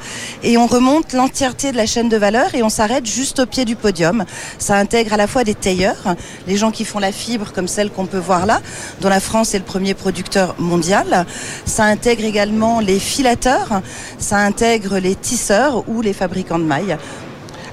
Et 0.43 0.59
on 0.59 0.67
remonte 0.67 1.15
l'entièreté 1.15 1.73
de 1.73 1.79
la 1.79 1.87
chaîne 1.87 2.11
de 2.11 2.17
valeur 2.19 2.55
et 2.55 2.63
on 2.63 2.69
s'arrête 2.69 3.07
juste 3.07 3.39
au 3.39 3.47
pied 3.47 3.65
du 3.65 3.77
podium. 3.77 4.27
Ça 4.59 4.77
intègre 4.77 5.15
à 5.15 5.17
la 5.17 5.27
fois 5.27 5.43
des 5.43 5.55
tailleurs, 5.55 6.15
les 6.47 6.59
gens 6.59 6.71
qui 6.71 6.85
font 6.85 6.99
la 6.99 7.13
fibre 7.13 7.51
comme 7.55 7.67
celle 7.67 7.91
qu'on 7.91 8.05
peut 8.05 8.19
voir 8.19 8.45
là, 8.45 8.61
dont 9.01 9.09
la 9.09 9.21
France 9.21 9.55
est 9.55 9.59
le 9.59 9.65
premier 9.65 9.95
producteur 9.95 10.55
mondial. 10.59 11.25
Ça 11.65 11.85
intègre 11.85 12.27
également 12.27 12.81
les 12.81 12.99
filateurs, 12.99 13.81
ça 14.19 14.37
intègre 14.37 14.99
les 14.99 15.15
tisseurs 15.15 15.89
ou 15.89 16.03
les 16.03 16.13
fabricants 16.13 16.59
de 16.59 16.65
mailles. 16.65 16.99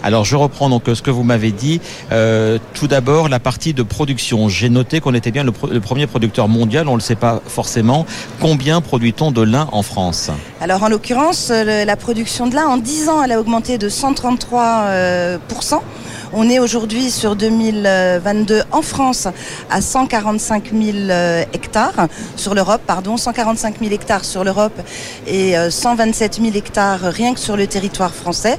Alors 0.03 0.25
je 0.25 0.35
reprends 0.35 0.69
donc 0.69 0.83
ce 0.93 1.01
que 1.01 1.11
vous 1.11 1.23
m'avez 1.23 1.51
dit. 1.51 1.81
Euh, 2.11 2.57
tout 2.73 2.87
d'abord 2.87 3.29
la 3.29 3.39
partie 3.39 3.73
de 3.73 3.83
production. 3.83 4.49
J'ai 4.49 4.69
noté 4.69 4.99
qu'on 4.99 5.13
était 5.13 5.31
bien 5.31 5.43
le, 5.43 5.51
premier 5.51 6.07
producteur 6.07 6.47
mondial, 6.47 6.87
on 6.87 6.93
ne 6.93 6.97
le 6.97 7.01
sait 7.01 7.15
pas 7.15 7.41
forcément. 7.45 8.05
Combien 8.39 8.81
produit-on 8.81 9.31
de 9.31 9.41
lin 9.41 9.67
en 9.71 9.83
France? 9.83 10.31
Alors 10.61 10.83
en 10.83 10.89
l'occurrence, 10.89 11.49
la 11.49 11.95
production 11.95 12.47
de 12.47 12.55
lin 12.55 12.67
en 12.67 12.77
10 12.77 13.09
ans, 13.09 13.23
elle 13.23 13.31
a 13.31 13.39
augmenté 13.39 13.77
de 13.77 13.89
133 13.89 15.39
on 16.33 16.49
est 16.49 16.59
aujourd'hui 16.59 17.11
sur 17.11 17.35
2022 17.35 18.63
en 18.71 18.81
France 18.81 19.27
à 19.69 19.81
145 19.81 20.71
000 20.71 20.97
euh, 21.09 21.43
hectares 21.53 22.07
sur 22.35 22.53
l'Europe, 22.53 22.81
pardon, 22.85 23.17
145 23.17 23.79
000 23.79 23.91
hectares 23.91 24.25
sur 24.25 24.43
l'Europe 24.43 24.79
et 25.27 25.55
127 25.69 26.39
euh, 26.39 26.43
000 26.43 26.57
hectares 26.57 26.99
rien 27.01 27.33
que 27.33 27.39
sur 27.39 27.57
le 27.57 27.67
territoire 27.67 28.13
français. 28.13 28.57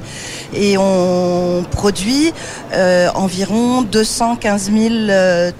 Et 0.53 0.77
on 0.77 1.63
produit 1.71 2.33
euh, 2.73 3.09
environ 3.15 3.81
215 3.81 4.71
000 4.71 4.93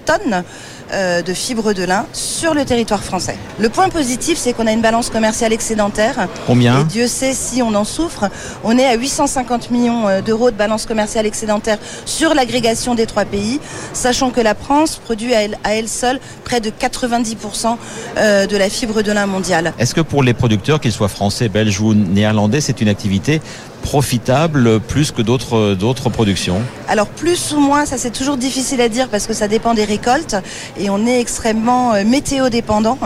tonnes 0.06 0.44
de 0.92 1.34
fibres 1.34 1.74
de 1.74 1.84
lin 1.84 2.06
sur 2.14 2.54
le 2.54 2.66
territoire 2.66 3.04
français. 3.04 3.38
Le 3.60 3.70
point 3.70 3.90
positif, 3.90 4.38
c'est 4.38 4.54
qu'on 4.54 4.68
a 4.68 4.72
une 4.72 4.82
balance 4.82 5.10
commerciale 5.10 5.54
excédentaire. 5.54 6.28
Combien 6.48 6.82
Et 6.82 6.84
Dieu 6.84 7.08
sait 7.08 7.34
si 7.34 7.62
on 7.62 7.74
en 7.76 7.84
souffre. 7.84 8.30
On 8.64 8.78
est 8.78 8.86
à 8.86 8.96
850 8.96 9.72
millions 9.72 10.08
euh, 10.08 10.22
d'euros 10.22 10.52
de 10.52 10.56
balance 10.56 10.86
commerciale 10.86 11.26
excédentaire 11.26 11.78
sur 12.06 12.34
l'agrégation 12.34 12.96
des 12.96 13.06
trois 13.06 13.26
pays, 13.26 13.60
sachant 13.94 14.32
que 14.32 14.42
la 14.42 14.56
France 14.56 14.98
produit 15.04 15.34
à 15.34 15.44
elle, 15.44 15.58
à 15.64 15.76
elle 15.76 15.88
seule 15.88 16.20
près 16.44 16.60
de 16.60 16.70
90% 16.70 17.78
euh, 18.18 18.48
de 18.48 18.58
la 18.58 18.70
fibre 18.70 19.02
de 19.02 19.12
lin 19.12 19.26
mondiale. 19.26 19.74
Est-ce 19.80 19.94
que 19.96 20.02
pour 20.02 20.24
les 20.24 20.34
producteurs, 20.34 20.80
qu'ils 20.80 20.92
soient 20.92 21.08
français, 21.08 21.50
belges 21.50 21.80
ou 21.80 21.94
néerlandais, 21.94 22.62
c'est 22.62 22.82
une 22.82 22.90
activité 22.90 23.42
profitable 23.82 24.80
plus 24.80 25.12
que 25.12 25.22
d'autres 25.22 26.10
productions 26.10 26.62
Alors 26.88 27.08
plus 27.08 27.54
ou 27.54 27.60
moins, 27.60 27.86
ça 27.86 27.98
c'est 27.98 28.12
toujours 28.12 28.38
difficile 28.38 28.82
à 28.82 28.90
dire 28.90 29.10
parce 29.10 29.28
que 29.28 29.34
ça 29.34 29.48
dépend 29.48 29.74
des 29.74 29.86
récoltes 29.86 30.36
et 30.78 30.90
on 30.90 31.06
est 31.06 31.20
extrêmement 31.20 31.94
euh, 31.94 32.04
météo 32.04 32.50
dépendant. 32.50 32.98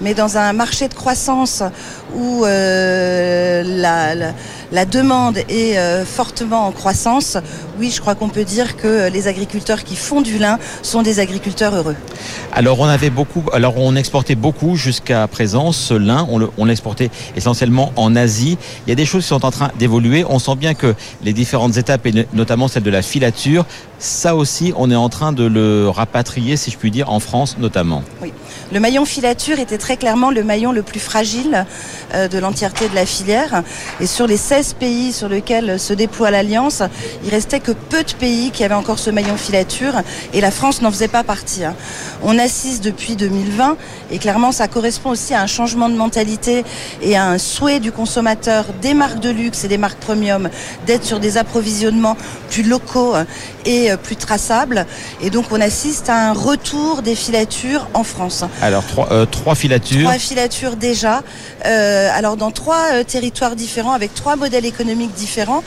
Mais 0.00 0.14
dans 0.14 0.36
un 0.38 0.52
marché 0.52 0.88
de 0.88 0.94
croissance 0.94 1.62
où 2.16 2.44
euh, 2.44 3.62
la, 3.64 4.32
la, 4.72 4.84
demande 4.84 5.38
est 5.48 5.78
euh, 5.78 6.04
fortement 6.04 6.66
en 6.66 6.72
croissance, 6.72 7.36
oui, 7.78 7.90
je 7.94 8.00
crois 8.00 8.14
qu'on 8.14 8.28
peut 8.28 8.44
dire 8.44 8.76
que 8.76 9.10
les 9.10 9.28
agriculteurs 9.28 9.84
qui 9.84 9.96
font 9.96 10.20
du 10.20 10.38
lin 10.38 10.58
sont 10.82 11.02
des 11.02 11.20
agriculteurs 11.20 11.74
heureux. 11.74 11.96
Alors 12.52 12.80
on 12.80 12.86
avait 12.86 13.10
beaucoup, 13.10 13.42
alors 13.52 13.74
on 13.76 13.96
exportait 13.96 14.34
beaucoup 14.34 14.76
jusqu'à 14.76 15.26
présent 15.28 15.72
ce 15.72 15.94
lin, 15.94 16.26
on 16.56 16.64
l'exportait 16.64 17.10
essentiellement 17.36 17.92
en 17.96 18.16
Asie. 18.16 18.58
Il 18.86 18.90
y 18.90 18.92
a 18.92 18.96
des 18.96 19.06
choses 19.06 19.22
qui 19.22 19.28
sont 19.28 19.44
en 19.44 19.50
train 19.50 19.70
d'évoluer. 19.78 20.24
On 20.28 20.38
sent 20.38 20.56
bien 20.56 20.74
que 20.74 20.94
les 21.22 21.32
différentes 21.32 21.76
étapes, 21.76 22.06
et 22.06 22.26
notamment 22.32 22.68
celle 22.68 22.82
de 22.82 22.90
la 22.90 23.02
filature, 23.02 23.66
ça 23.98 24.34
aussi, 24.34 24.72
on 24.76 24.90
est 24.90 24.96
en 24.96 25.08
train 25.08 25.32
de 25.32 25.44
le 25.44 25.88
rapatrier, 25.88 26.56
si 26.56 26.70
je 26.70 26.78
puis 26.78 26.90
dire, 26.90 27.10
en 27.10 27.20
France 27.20 27.56
notamment. 27.58 28.02
Oui. 28.22 28.32
Le 28.72 28.78
maillon 28.78 29.04
filature 29.04 29.58
était 29.58 29.78
très 29.78 29.96
clairement 29.96 30.30
le 30.30 30.44
maillon 30.44 30.70
le 30.70 30.82
plus 30.82 31.00
fragile 31.00 31.66
euh, 32.14 32.28
de 32.28 32.38
l'entièreté 32.38 32.88
de 32.88 32.94
la 32.94 33.04
filière. 33.04 33.64
Et 34.00 34.06
sur 34.06 34.28
les 34.28 34.36
16 34.36 34.74
pays 34.74 35.12
sur 35.12 35.28
lesquels 35.28 35.80
se 35.80 35.92
déploie 35.92 36.30
l'Alliance, 36.30 36.80
il 37.24 37.30
restait 37.30 37.58
que 37.58 37.72
peu 37.72 38.04
de 38.04 38.12
pays 38.12 38.52
qui 38.52 38.62
avaient 38.62 38.74
encore 38.74 39.00
ce 39.00 39.10
maillon 39.10 39.36
filature 39.36 39.94
et 40.32 40.40
la 40.40 40.52
France 40.52 40.82
n'en 40.82 40.92
faisait 40.92 41.08
pas 41.08 41.24
partie. 41.24 41.64
Hein. 41.64 41.74
On 42.22 42.38
assiste 42.38 42.84
depuis 42.84 43.16
2020 43.16 43.76
et 44.12 44.18
clairement 44.18 44.52
ça 44.52 44.68
correspond 44.68 45.10
aussi 45.10 45.34
à 45.34 45.42
un 45.42 45.48
changement 45.48 45.88
de 45.88 45.96
mentalité 45.96 46.64
et 47.02 47.16
à 47.16 47.26
un 47.26 47.38
souhait 47.38 47.80
du 47.80 47.90
consommateur 47.90 48.66
des 48.80 48.94
marques 48.94 49.18
de 49.18 49.30
luxe 49.30 49.64
et 49.64 49.68
des 49.68 49.78
marques 49.78 49.98
premium 49.98 50.48
d'être 50.86 51.04
sur 51.04 51.18
des 51.18 51.38
approvisionnements 51.38 52.16
plus 52.50 52.62
locaux 52.62 53.14
et 53.64 53.90
plus 54.00 54.16
traçables. 54.16 54.86
Et 55.20 55.30
donc 55.30 55.46
on 55.50 55.60
assiste 55.60 56.08
à 56.08 56.30
un 56.30 56.32
retour 56.32 57.02
des 57.02 57.16
filatures 57.16 57.88
en 57.94 58.04
France. 58.04 58.44
Alors 58.62 58.84
trois, 58.84 59.08
euh, 59.10 59.26
trois 59.26 59.54
filatures. 59.54 60.04
Trois 60.04 60.18
filatures 60.18 60.76
déjà. 60.76 61.22
Euh, 61.64 62.08
alors 62.12 62.36
dans 62.36 62.50
trois 62.50 62.92
euh, 62.92 63.04
territoires 63.04 63.56
différents 63.56 63.92
avec 63.92 64.14
trois 64.14 64.36
modèles 64.36 64.66
économiques 64.66 65.14
différents. 65.14 65.62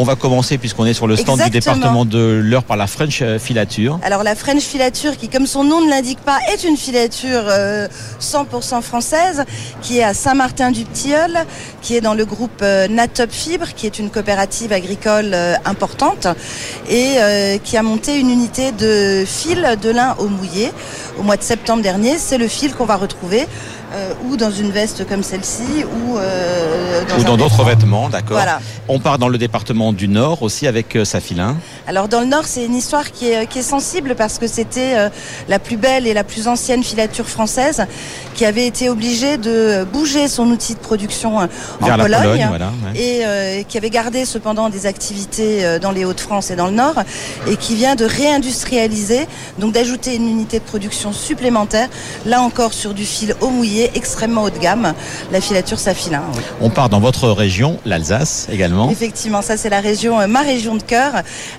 On 0.00 0.04
va 0.04 0.14
commencer 0.14 0.58
puisqu'on 0.58 0.86
est 0.86 0.94
sur 0.94 1.08
le 1.08 1.16
stand 1.16 1.40
Exactement. 1.40 1.74
du 1.74 1.80
département 1.80 2.04
de 2.04 2.40
l'Eure 2.40 2.62
par 2.62 2.76
la 2.76 2.86
French 2.86 3.20
filature. 3.40 3.98
Alors 4.04 4.22
la 4.22 4.36
French 4.36 4.62
filature 4.62 5.16
qui 5.16 5.28
comme 5.28 5.48
son 5.48 5.64
nom 5.64 5.84
ne 5.84 5.90
l'indique 5.90 6.20
pas 6.20 6.38
est 6.52 6.62
une 6.62 6.76
filature 6.76 7.42
euh, 7.48 7.88
100% 8.20 8.80
française 8.80 9.44
qui 9.82 9.98
est 9.98 10.04
à 10.04 10.14
Saint-Martin-du-Tilleul, 10.14 11.44
qui 11.82 11.96
est 11.96 12.00
dans 12.00 12.14
le 12.14 12.24
groupe 12.24 12.60
euh, 12.62 12.86
Natop 12.86 13.32
Fibre 13.32 13.74
qui 13.74 13.86
est 13.86 13.98
une 13.98 14.08
coopérative 14.08 14.72
agricole 14.72 15.32
euh, 15.34 15.54
importante 15.64 16.28
et 16.88 17.14
euh, 17.16 17.58
qui 17.58 17.76
a 17.76 17.82
monté 17.82 18.20
une 18.20 18.30
unité 18.30 18.70
de 18.70 19.24
fil 19.26 19.66
de 19.82 19.90
lin 19.90 20.14
au 20.20 20.28
mouillé 20.28 20.70
au 21.18 21.24
mois 21.24 21.36
de 21.36 21.42
septembre 21.42 21.82
dernier. 21.82 22.18
C'est 22.18 22.38
le 22.38 22.46
fil 22.46 22.72
qu'on 22.72 22.86
va 22.86 22.94
retrouver 22.94 23.48
euh, 23.94 24.12
ou 24.26 24.36
dans 24.36 24.50
une 24.50 24.70
veste 24.70 25.06
comme 25.08 25.22
celle-ci, 25.22 25.84
ou, 25.84 26.18
euh, 26.18 27.02
dans, 27.08 27.18
ou 27.18 27.24
dans 27.24 27.36
d'autres 27.36 27.64
vêtements, 27.64 28.08
d'accord. 28.08 28.36
Voilà. 28.36 28.60
On 28.88 28.98
part 28.98 29.18
dans 29.18 29.28
le 29.28 29.38
département 29.38 29.92
du 29.92 30.08
Nord 30.08 30.42
aussi 30.42 30.66
avec 30.66 30.94
euh, 30.96 31.04
Safilin. 31.04 31.56
Alors 31.88 32.06
dans 32.06 32.20
le 32.20 32.26
Nord, 32.26 32.44
c'est 32.44 32.66
une 32.66 32.74
histoire 32.74 33.12
qui 33.12 33.30
est, 33.30 33.46
qui 33.46 33.60
est 33.60 33.62
sensible 33.62 34.14
parce 34.14 34.36
que 34.36 34.46
c'était 34.46 34.94
euh, 34.94 35.08
la 35.48 35.58
plus 35.58 35.78
belle 35.78 36.06
et 36.06 36.12
la 36.12 36.22
plus 36.22 36.46
ancienne 36.46 36.84
filature 36.84 37.26
française 37.26 37.86
qui 38.34 38.44
avait 38.44 38.66
été 38.66 38.90
obligée 38.90 39.38
de 39.38 39.84
bouger 39.90 40.28
son 40.28 40.48
outil 40.48 40.74
de 40.74 40.80
production 40.80 41.38
en 41.38 41.48
Vers 41.80 41.96
Pologne, 41.96 42.20
Pologne 42.20 42.46
voilà, 42.48 42.66
ouais. 42.66 43.00
et 43.00 43.24
euh, 43.24 43.62
qui 43.62 43.78
avait 43.78 43.88
gardé 43.88 44.26
cependant 44.26 44.68
des 44.68 44.84
activités 44.84 45.64
euh, 45.64 45.78
dans 45.78 45.90
les 45.90 46.04
Hauts-de-France 46.04 46.50
et 46.50 46.56
dans 46.56 46.66
le 46.66 46.74
Nord 46.74 46.96
et 47.46 47.56
qui 47.56 47.74
vient 47.74 47.94
de 47.94 48.04
réindustrialiser, 48.04 49.26
donc 49.58 49.72
d'ajouter 49.72 50.14
une 50.14 50.28
unité 50.28 50.58
de 50.58 50.64
production 50.64 51.14
supplémentaire, 51.14 51.88
là 52.26 52.42
encore 52.42 52.74
sur 52.74 52.92
du 52.92 53.06
fil 53.06 53.34
au 53.40 53.48
mouillé 53.48 53.92
extrêmement 53.94 54.42
haut 54.42 54.50
de 54.50 54.58
gamme, 54.58 54.92
la 55.32 55.40
filature 55.40 55.78
Safilin. 55.78 56.22
Oui. 56.34 56.42
On 56.60 56.68
part 56.68 56.90
dans 56.90 57.00
votre 57.00 57.30
région, 57.30 57.78
l'Alsace 57.86 58.46
également. 58.52 58.90
Effectivement, 58.90 59.40
ça 59.40 59.56
c'est 59.56 59.70
la 59.70 59.80
région, 59.80 60.28
ma 60.28 60.42
région 60.42 60.76
de 60.76 60.82
cœur, 60.82 61.12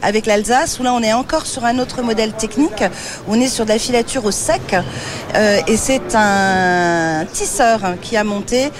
avec 0.03 0.18
l'Alsace, 0.25 0.79
où 0.79 0.83
là 0.83 0.93
on 0.93 1.01
est 1.01 1.13
encore 1.13 1.45
sur 1.45 1.65
un 1.65 1.79
autre 1.79 2.01
modèle 2.01 2.33
technique, 2.33 2.83
on 3.27 3.39
est 3.39 3.47
sur 3.47 3.65
de 3.65 3.69
la 3.69 3.79
filature 3.79 4.25
au 4.25 4.31
sec, 4.31 4.75
euh, 5.35 5.59
et 5.67 5.77
c'est 5.77 6.15
un 6.15 7.25
tisseur 7.31 7.95
qui 8.01 8.17
a 8.17 8.23
monté 8.23 8.71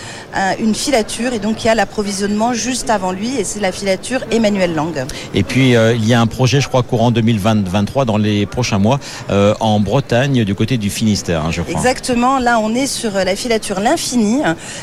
une 0.59 0.75
filature, 0.75 1.33
et 1.33 1.39
donc 1.39 1.57
qui 1.57 1.69
a 1.69 1.75
l'approvisionnement 1.75 2.53
juste 2.53 2.89
avant 2.89 3.11
lui, 3.11 3.35
et 3.37 3.43
c'est 3.43 3.59
la 3.59 3.71
filature 3.71 4.21
Emmanuel 4.31 4.75
Lang. 4.75 5.05
Et 5.33 5.43
puis 5.43 5.75
euh, 5.75 5.93
il 5.93 6.07
y 6.07 6.13
a 6.13 6.21
un 6.21 6.27
projet, 6.27 6.61
je 6.61 6.67
crois, 6.67 6.83
courant 6.83 7.11
2023, 7.11 8.05
dans 8.05 8.17
les 8.17 8.45
prochains 8.45 8.79
mois, 8.79 8.99
euh, 9.29 9.53
en 9.59 9.79
Bretagne, 9.79 10.43
du 10.43 10.55
côté 10.55 10.77
du 10.77 10.89
Finistère, 10.89 11.45
hein, 11.45 11.51
je 11.51 11.61
crois. 11.61 11.73
Exactement, 11.73 12.39
là 12.39 12.59
on 12.61 12.73
est 12.73 12.87
sur 12.87 13.11
la 13.11 13.35
filature 13.35 13.79
L'Infini, 13.79 14.41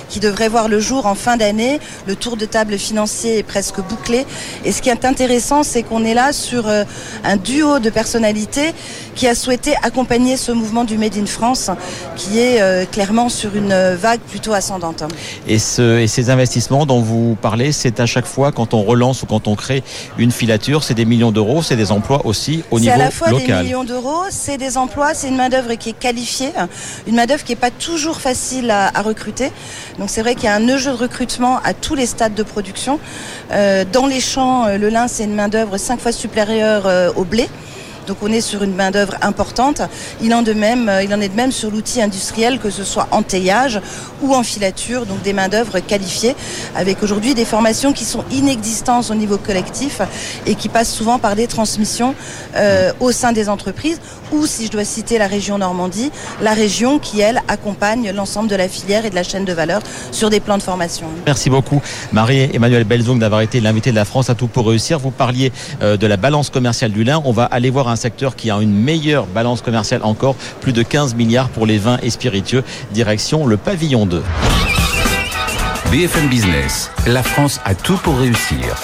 qui 0.09 0.21
devrait 0.21 0.49
voir 0.49 0.69
le 0.69 0.81
jour 0.81 1.07
en 1.07 1.15
fin 1.15 1.37
d'année. 1.37 1.81
Le 2.07 2.17
tour 2.17 2.37
de 2.37 2.47
table 2.47 2.79
financier 2.79 3.39
est 3.39 3.43
presque 3.43 3.81
bouclé. 3.81 4.27
Et 4.65 4.73
ce 4.73 4.83
qui 4.83 4.89
est 4.89 5.05
intéressant, 5.05 5.63
c'est 5.63 5.83
qu'on 5.83 6.05
est 6.05 6.15
là 6.15 6.33
sur 6.33 6.69
euh, 6.69 6.85
un 7.25 7.37
duo 7.37 7.79
de 7.79 7.91
personnalités 7.91 8.73
qui 9.15 9.27
a 9.27 9.35
souhaité 9.35 9.75
accompagner 9.83 10.37
ce 10.37 10.53
mouvement 10.53 10.85
du 10.85 10.99
Made 10.99 11.17
in 11.17 11.27
France, 11.27 11.71
qui 12.17 12.39
est 12.39 12.61
euh, 12.61 12.85
clairement 12.85 13.29
sur 13.29 13.57
une 13.57 13.75
vague 13.95 14.21
plutôt 14.21 14.53
ascendante. 14.53 15.03
Et, 15.49 15.59
ce, 15.59 15.99
et 15.99 16.07
ces 16.07 16.31
investissements 16.31 16.87
dont 16.87 17.01
vous 17.01 17.37
parlez, 17.41 17.73
c'est 17.73 18.01
à 18.01 18.07
chaque 18.07 18.27
fois 18.27 18.53
quand 18.53 18.75
on 18.75 18.83
relance 18.83 19.23
ou 19.23 19.27
quand 19.27 19.47
on 19.47 19.55
crée 19.55 19.83
une 20.19 20.33
filature, 20.33 20.83
c'est 20.83 20.95
des 20.95 21.05
millions 21.05 21.31
d'euros, 21.33 21.63
c'est 21.63 21.77
des 21.77 21.93
emplois 21.93 22.27
aussi 22.27 22.65
au 22.71 22.81
niveau 22.81 22.93
local. 22.93 22.99
C'est 22.99 23.03
à 23.03 23.05
la 23.05 23.11
fois 23.11 23.31
local. 23.31 23.59
des 23.59 23.63
millions 23.65 23.85
d'euros, 23.85 24.25
c'est 24.31 24.59
des 24.59 24.77
emplois, 24.77 25.15
c'est 25.15 25.29
une 25.29 25.37
main 25.37 25.49
d'œuvre 25.49 25.75
qui 25.75 25.91
est 25.91 25.99
qualifiée, 25.99 26.53
une 27.07 27.15
main 27.15 27.27
d'œuvre 27.27 27.45
qui 27.45 27.53
n'est 27.53 27.57
pas 27.57 27.71
toujours 27.71 28.21
facile 28.21 28.71
à, 28.71 28.91
à 28.93 29.03
recruter. 29.03 29.51
Donc 29.99 30.11
c'est 30.11 30.23
vrai 30.23 30.35
qu'il 30.35 30.45
y 30.45 30.49
a 30.49 30.57
un 30.57 30.77
jeu 30.77 30.91
de 30.91 30.97
recrutement 30.97 31.61
à 31.65 31.75
tous 31.75 31.95
les 31.95 32.07
stades 32.07 32.35
de 32.35 32.43
production. 32.43 32.99
Euh, 33.53 33.85
dans 33.91 34.07
les 34.07 34.21
champs, 34.21 34.67
le 34.77 34.89
lin 34.89 35.07
c'est 35.09 35.25
une 35.25 35.35
main 35.35 35.49
d'œuvre 35.49 35.77
cinq 35.79 36.01
fois 36.01 36.13
supérieure 36.13 36.87
euh, 36.87 37.13
au 37.15 37.25
blé. 37.25 37.49
Donc 38.07 38.19
on 38.23 38.33
est 38.33 38.41
sur 38.41 38.63
une 38.63 38.75
main 38.75 38.91
d'œuvre 38.91 39.15
importante. 39.23 39.83
Il 40.23 40.35
en, 40.35 40.43
de 40.43 40.53
même, 40.53 40.91
il 41.03 41.13
en 41.15 41.21
est 41.21 41.29
de 41.29 41.37
même 41.37 41.53
sur 41.53 41.71
l'outil 41.71 42.01
industriel, 42.03 42.59
que 42.59 42.71
ce 42.71 42.85
soit 42.85 43.09
en 43.11 43.23
teillage 43.23 43.81
ou 44.23 44.35
en 44.35 44.43
filature, 44.43 45.07
donc 45.07 45.23
des 45.23 45.33
mains 45.33 45.49
d'œuvre 45.49 45.81
qualifiées, 45.81 46.35
avec 46.75 47.03
aujourd'hui 47.03 47.35
des 47.35 47.45
formations 47.45 47.93
qui 47.93 48.05
sont 48.05 48.25
inexistantes 48.31 49.11
au 49.11 49.15
niveau 49.15 49.37
collectif 49.37 50.01
et 50.47 50.55
qui 50.55 50.69
passent 50.69 50.93
souvent 50.93 51.19
par 51.19 51.37
des 51.37 51.47
transmissions 51.47 52.15
euh, 52.57 52.93
au 53.01 53.13
sein 53.13 53.33
des 53.33 53.49
entreprises, 53.49 54.01
ou 54.33 54.47
si 54.47 54.67
je 54.67 54.71
dois 54.71 54.85
citer 54.85 55.19
la 55.19 55.27
région 55.27 55.59
Normandie, 55.59 56.11
la 56.41 56.53
région 56.53 56.99
qui, 56.99 57.21
elle, 57.21 57.43
accompagne 57.49 58.11
l'ensemble 58.13 58.49
de 58.49 58.57
la 58.57 58.69
filière 58.69 59.05
et 59.05 59.11
de 59.11 59.15
la 59.15 59.23
chaîne 59.23 59.45
de 59.45 59.53
valeur 59.53 59.81
sur 60.13 60.31
des 60.31 60.41
plans 60.41 60.59
de 60.59 60.63
formation. 60.63 61.07
Merci 61.27 61.51
beaucoup 61.51 61.81
Marie-Emmanuelle 62.13 62.85
Belzong 62.85 63.19
d'avoir 63.19 63.41
été 63.41 63.61
l'invité 63.61 63.91
de 63.91 63.97
la 63.97 64.05
France 64.05 64.31
à 64.31 64.35
tout 64.35 64.49
pour 64.49 64.69
réussir. 64.69 64.99
Vous 64.99 65.11
parliez 65.11 65.53
euh, 65.83 65.97
de 65.97 66.07
la 66.07 66.17
balance 66.17 66.51
commerciale 66.51 66.93
du 66.93 67.05
lin. 67.05 67.23
On 67.25 67.33
va 67.33 67.45
aller 67.45 67.71
voir 67.71 67.89
un 67.89 67.96
un 67.97 67.99
secteur 67.99 68.37
qui 68.37 68.51
a 68.51 68.57
une 68.61 68.75
meilleure 68.75 69.25
balance 69.25 69.63
commerciale 69.63 70.03
encore, 70.05 70.35
plus 70.61 70.75
de 70.75 70.83
15 70.83 71.15
milliards 71.15 71.49
pour 71.49 71.65
les 71.65 71.79
vins 71.79 71.97
et 72.03 72.11
spiritueux, 72.11 72.63
direction 72.91 73.47
le 73.47 73.57
pavillon 73.57 74.05
2. 74.05 74.23
BFM 75.91 76.29
Business, 76.29 76.91
la 77.07 77.23
France 77.23 77.59
a 77.65 77.75
tout 77.75 77.97
pour 77.97 78.19
réussir. 78.19 78.77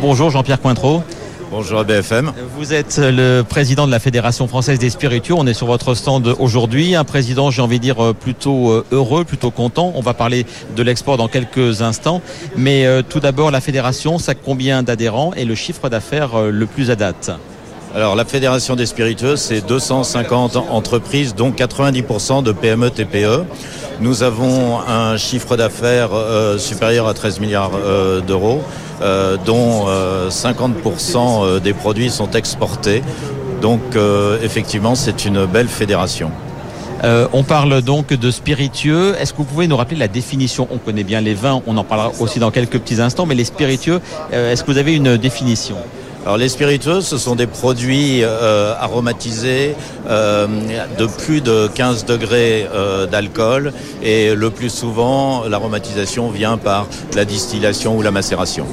Bonjour 0.00 0.30
Jean-Pierre 0.30 0.60
Cointreau. 0.60 1.04
Bonjour 1.50 1.78
à 1.78 1.84
BFM. 1.84 2.32
Vous 2.56 2.74
êtes 2.74 2.98
le 2.98 3.42
président 3.42 3.86
de 3.86 3.92
la 3.92 4.00
Fédération 4.00 4.48
française 4.48 4.78
des 4.78 4.90
spiritueux. 4.90 5.34
On 5.36 5.46
est 5.46 5.54
sur 5.54 5.68
votre 5.68 5.94
stand 5.94 6.34
aujourd'hui. 6.38 6.96
Un 6.96 7.04
président, 7.04 7.50
j'ai 7.50 7.62
envie 7.62 7.78
de 7.78 7.82
dire, 7.82 8.14
plutôt 8.14 8.84
heureux, 8.90 9.24
plutôt 9.24 9.52
content. 9.52 9.92
On 9.94 10.00
va 10.00 10.12
parler 10.12 10.44
de 10.74 10.82
l'export 10.82 11.16
dans 11.16 11.28
quelques 11.28 11.82
instants. 11.82 12.20
Mais 12.56 12.84
euh, 12.84 13.02
tout 13.08 13.20
d'abord, 13.20 13.50
la 13.50 13.60
fédération, 13.60 14.18
ça 14.18 14.34
combien 14.34 14.82
d'adhérents 14.82 15.32
et 15.34 15.44
le 15.44 15.54
chiffre 15.54 15.88
d'affaires 15.88 16.34
euh, 16.34 16.50
le 16.50 16.66
plus 16.66 16.90
à 16.90 16.96
date? 16.96 17.30
Alors 17.96 18.14
la 18.14 18.26
Fédération 18.26 18.76
des 18.76 18.84
spiritueux, 18.84 19.36
c'est 19.36 19.66
250 19.66 20.56
entreprises, 20.56 21.34
dont 21.34 21.50
90% 21.50 22.42
de 22.42 22.52
PME 22.52 22.90
TPE. 22.90 23.44
Nous 24.00 24.22
avons 24.22 24.80
un 24.86 25.16
chiffre 25.16 25.56
d'affaires 25.56 26.10
euh, 26.12 26.58
supérieur 26.58 27.08
à 27.08 27.14
13 27.14 27.40
milliards 27.40 27.70
euh, 27.74 28.20
d'euros, 28.20 28.60
euh, 28.60 28.85
dont 29.00 29.86
50% 30.28 31.60
des 31.60 31.72
produits 31.72 32.10
sont 32.10 32.30
exportés. 32.30 33.02
Donc 33.62 33.80
effectivement, 34.42 34.94
c'est 34.94 35.24
une 35.24 35.46
belle 35.46 35.68
fédération. 35.68 36.30
Euh, 37.04 37.28
on 37.32 37.42
parle 37.42 37.82
donc 37.82 38.08
de 38.08 38.30
spiritueux. 38.30 39.14
Est-ce 39.20 39.32
que 39.32 39.38
vous 39.38 39.44
pouvez 39.44 39.68
nous 39.68 39.76
rappeler 39.76 39.98
la 39.98 40.08
définition? 40.08 40.66
On 40.70 40.78
connaît 40.78 41.04
bien 41.04 41.20
les 41.20 41.34
vins, 41.34 41.62
on 41.66 41.76
en 41.76 41.84
parlera 41.84 42.12
aussi 42.20 42.38
dans 42.38 42.50
quelques 42.50 42.78
petits 42.78 43.00
instants, 43.00 43.26
mais 43.26 43.34
les 43.34 43.44
spiritueux, 43.44 44.00
euh, 44.32 44.52
est-ce 44.52 44.64
que 44.64 44.70
vous 44.70 44.78
avez 44.78 44.94
une 44.94 45.16
définition? 45.16 45.76
Alors 46.24 46.38
les 46.38 46.48
spiritueux, 46.48 47.02
ce 47.02 47.18
sont 47.18 47.36
des 47.36 47.46
produits 47.46 48.24
euh, 48.24 48.74
aromatisés 48.80 49.76
euh, 50.08 50.48
de 50.98 51.06
plus 51.06 51.40
de 51.40 51.68
15 51.72 52.04
degrés 52.04 52.66
euh, 52.74 53.06
d'alcool 53.06 53.72
et 54.02 54.34
le 54.34 54.50
plus 54.50 54.70
souvent 54.70 55.44
l'aromatisation 55.44 56.28
vient 56.30 56.58
par 56.58 56.88
la 57.14 57.24
distillation 57.24 57.96
ou 57.96 58.02
la 58.02 58.10
macération. 58.10 58.66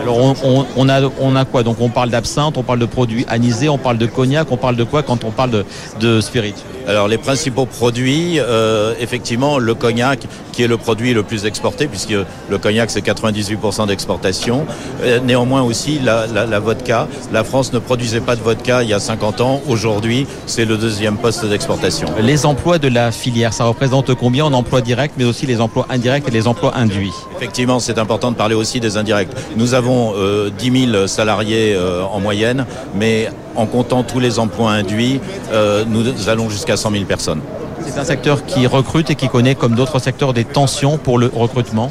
Alors 0.00 0.16
on, 0.18 0.34
on- 0.44 0.66
on 0.76 0.88
a, 0.88 1.00
on 1.20 1.36
a 1.36 1.44
quoi? 1.44 1.62
Donc 1.62 1.76
on 1.80 1.88
parle 1.88 2.10
d'absinthe, 2.10 2.56
on 2.58 2.62
parle 2.62 2.78
de 2.78 2.86
produits 2.86 3.24
anisés, 3.28 3.68
on 3.68 3.78
parle 3.78 3.98
de 3.98 4.06
cognac, 4.06 4.48
on 4.50 4.56
parle 4.56 4.76
de 4.76 4.84
quoi 4.84 5.02
quand 5.02 5.24
on 5.24 5.30
parle 5.30 5.50
de, 5.50 5.64
de 6.00 6.20
spirit? 6.20 6.54
Alors 6.86 7.08
les 7.08 7.16
principaux 7.18 7.64
produits, 7.66 8.38
euh, 8.40 8.92
effectivement, 9.00 9.58
le 9.58 9.74
cognac 9.74 10.20
qui 10.52 10.62
est 10.62 10.66
le 10.68 10.76
produit 10.76 11.14
le 11.14 11.22
plus 11.22 11.46
exporté 11.46 11.86
puisque 11.86 12.10
le 12.50 12.58
cognac 12.58 12.90
c'est 12.90 13.04
98% 13.04 13.86
d'exportation. 13.86 14.66
Euh, 15.02 15.18
néanmoins 15.20 15.62
aussi 15.62 15.98
la, 15.98 16.26
la- 16.26 16.46
la 16.46 16.58
vodka. 16.60 17.08
La 17.32 17.42
France 17.44 17.72
ne 17.72 17.78
produisait 17.78 18.20
pas 18.20 18.36
de 18.36 18.42
vodka 18.42 18.82
il 18.82 18.88
y 18.90 18.94
a 18.94 19.00
50 19.00 19.40
ans. 19.40 19.60
Aujourd'hui, 19.68 20.26
c'est 20.46 20.64
le 20.64 20.76
deuxième 20.76 21.16
poste 21.16 21.44
d'exportation. 21.46 22.08
Les 22.20 22.46
emplois 22.46 22.78
de 22.78 22.88
la 22.88 23.10
filière, 23.12 23.52
ça 23.52 23.64
représente 23.64 24.14
combien 24.14 24.44
en 24.44 24.52
emplois 24.52 24.80
directs, 24.80 25.12
mais 25.16 25.24
aussi 25.24 25.46
les 25.46 25.60
emplois 25.60 25.86
indirects 25.90 26.24
et 26.28 26.30
les 26.30 26.46
emplois 26.46 26.76
induits? 26.76 27.12
Effectivement, 27.36 27.78
c'est 27.78 27.98
important 27.98 28.30
de 28.30 28.36
parler 28.36 28.54
aussi 28.54 28.80
des 28.80 28.96
indirects. 28.96 29.28
Nous 29.56 29.74
avons 29.74 29.83
euh, 29.90 30.50
10 30.50 30.90
000 30.92 31.06
salariés 31.06 31.74
euh, 31.74 32.02
en 32.02 32.20
moyenne, 32.20 32.66
mais 32.94 33.28
en 33.56 33.66
comptant 33.66 34.02
tous 34.02 34.20
les 34.20 34.38
emplois 34.38 34.72
induits, 34.72 35.20
euh, 35.52 35.84
nous 35.86 36.28
allons 36.28 36.48
jusqu'à 36.48 36.76
100 36.76 36.90
000 36.90 37.04
personnes. 37.04 37.40
C'est 37.86 37.98
un 37.98 38.04
secteur 38.04 38.44
qui 38.46 38.66
recrute 38.66 39.10
et 39.10 39.14
qui 39.14 39.28
connaît, 39.28 39.54
comme 39.54 39.74
d'autres 39.74 39.98
secteurs, 39.98 40.32
des 40.32 40.44
tensions 40.44 40.98
pour 40.98 41.18
le 41.18 41.30
recrutement. 41.32 41.90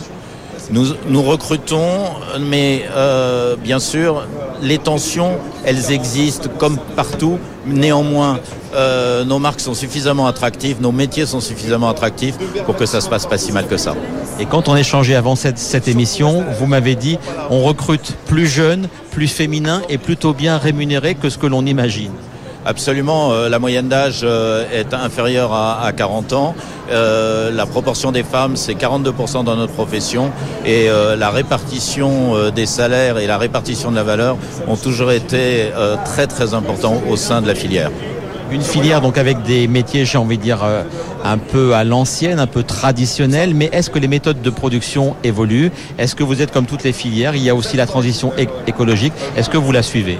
Nous, 0.72 0.88
nous 1.08 1.22
recrutons, 1.22 2.00
mais 2.40 2.86
euh, 2.96 3.56
bien 3.56 3.80
sûr, 3.80 4.26
les 4.62 4.78
tensions, 4.78 5.38
elles 5.66 5.92
existent 5.92 6.50
comme 6.58 6.78
partout. 6.96 7.38
Néanmoins, 7.66 8.40
euh, 8.76 9.24
nos 9.24 9.40
marques 9.40 9.60
sont 9.60 9.74
suffisamment 9.74 10.28
attractives, 10.28 10.82
nos 10.82 10.92
métiers 10.92 11.26
sont 11.26 11.42
suffisamment 11.42 11.90
attractifs 11.90 12.36
pour 12.66 12.76
que 12.76 12.86
ça 12.86 13.02
se 13.02 13.10
passe 13.10 13.26
pas 13.26 13.38
si 13.38 13.52
mal 13.52 13.68
que 13.68 13.78
ça. 13.78 13.96
Et 14.40 14.46
quand 14.46 14.68
on 14.68 14.76
échangeait 14.76 15.16
avant 15.16 15.36
cette, 15.36 15.60
cette 15.60 15.88
émission, 15.88 16.44
vous 16.60 16.66
m'avez 16.66 16.96
dit 16.96 17.18
on 17.50 17.62
recrute 17.64 18.16
plus 18.26 18.48
jeune, 18.48 18.88
plus 19.12 19.28
féminin 19.28 19.82
et 19.90 19.98
plutôt 19.98 20.34
bien 20.34 20.58
rémunéré 20.58 21.16
que 21.16 21.30
ce 21.30 21.38
que 21.38 21.48
l'on 21.48 21.66
imagine. 21.66 22.12
Absolument, 22.66 23.34
euh, 23.34 23.50
la 23.50 23.60
moyenne 23.60 23.90
d'âge 23.90 24.22
euh, 24.24 24.64
est 24.72 24.94
inférieure 24.94 25.52
à, 25.52 25.84
à 25.84 25.92
40 25.92 26.34
ans. 26.34 26.56
La 26.90 27.66
proportion 27.66 28.12
des 28.12 28.24
femmes, 28.24 28.56
c'est 28.56 28.74
42% 28.74 29.44
dans 29.44 29.56
notre 29.56 29.74
profession. 29.74 30.32
Et 30.64 30.90
la 31.18 31.32
répartition 31.32 32.52
des 32.52 32.68
salaires 32.68 33.18
et 33.18 33.26
la 33.26 33.40
répartition 33.40 33.90
de 33.90 33.96
la 33.96 34.04
valeur 34.04 34.38
ont 34.68 34.76
toujours 34.76 35.12
été 35.12 35.72
très 36.06 36.28
très 36.28 36.54
importants 36.54 37.02
au 37.10 37.16
sein 37.16 37.42
de 37.42 37.48
la 37.48 37.56
filière. 37.56 37.90
Une 38.54 38.62
filière 38.62 39.02
donc 39.02 39.18
avec 39.18 39.42
des 39.42 39.68
métiers, 39.68 40.06
j'ai 40.06 40.20
envie 40.20 40.38
de 40.38 40.44
dire, 40.44 40.64
euh, 40.64 40.84
un 41.24 41.40
peu 41.40 41.74
à 41.74 41.84
l'ancienne, 41.84 42.38
un 42.38 42.46
peu 42.46 42.62
traditionnels, 42.62 43.56
mais 43.56 43.68
est-ce 43.74 43.90
que 43.90 43.98
les 43.98 44.08
méthodes 44.08 44.44
de 44.44 44.50
production 44.52 45.16
évoluent? 45.24 45.72
Est-ce 45.98 46.14
que 46.14 46.24
vous 46.24 46.40
êtes 46.40 46.52
comme 46.52 46.68
toutes 46.68 46.84
les 46.84 46.94
filières? 46.94 47.36
Il 47.36 47.42
y 47.42 47.50
a 47.50 47.56
aussi 47.56 47.78
la 47.78 47.88
transition 47.88 48.32
écologique. 48.68 49.14
Est-ce 49.36 49.50
que 49.50 49.58
vous 49.58 49.72
la 49.72 49.82
suivez? 49.82 50.20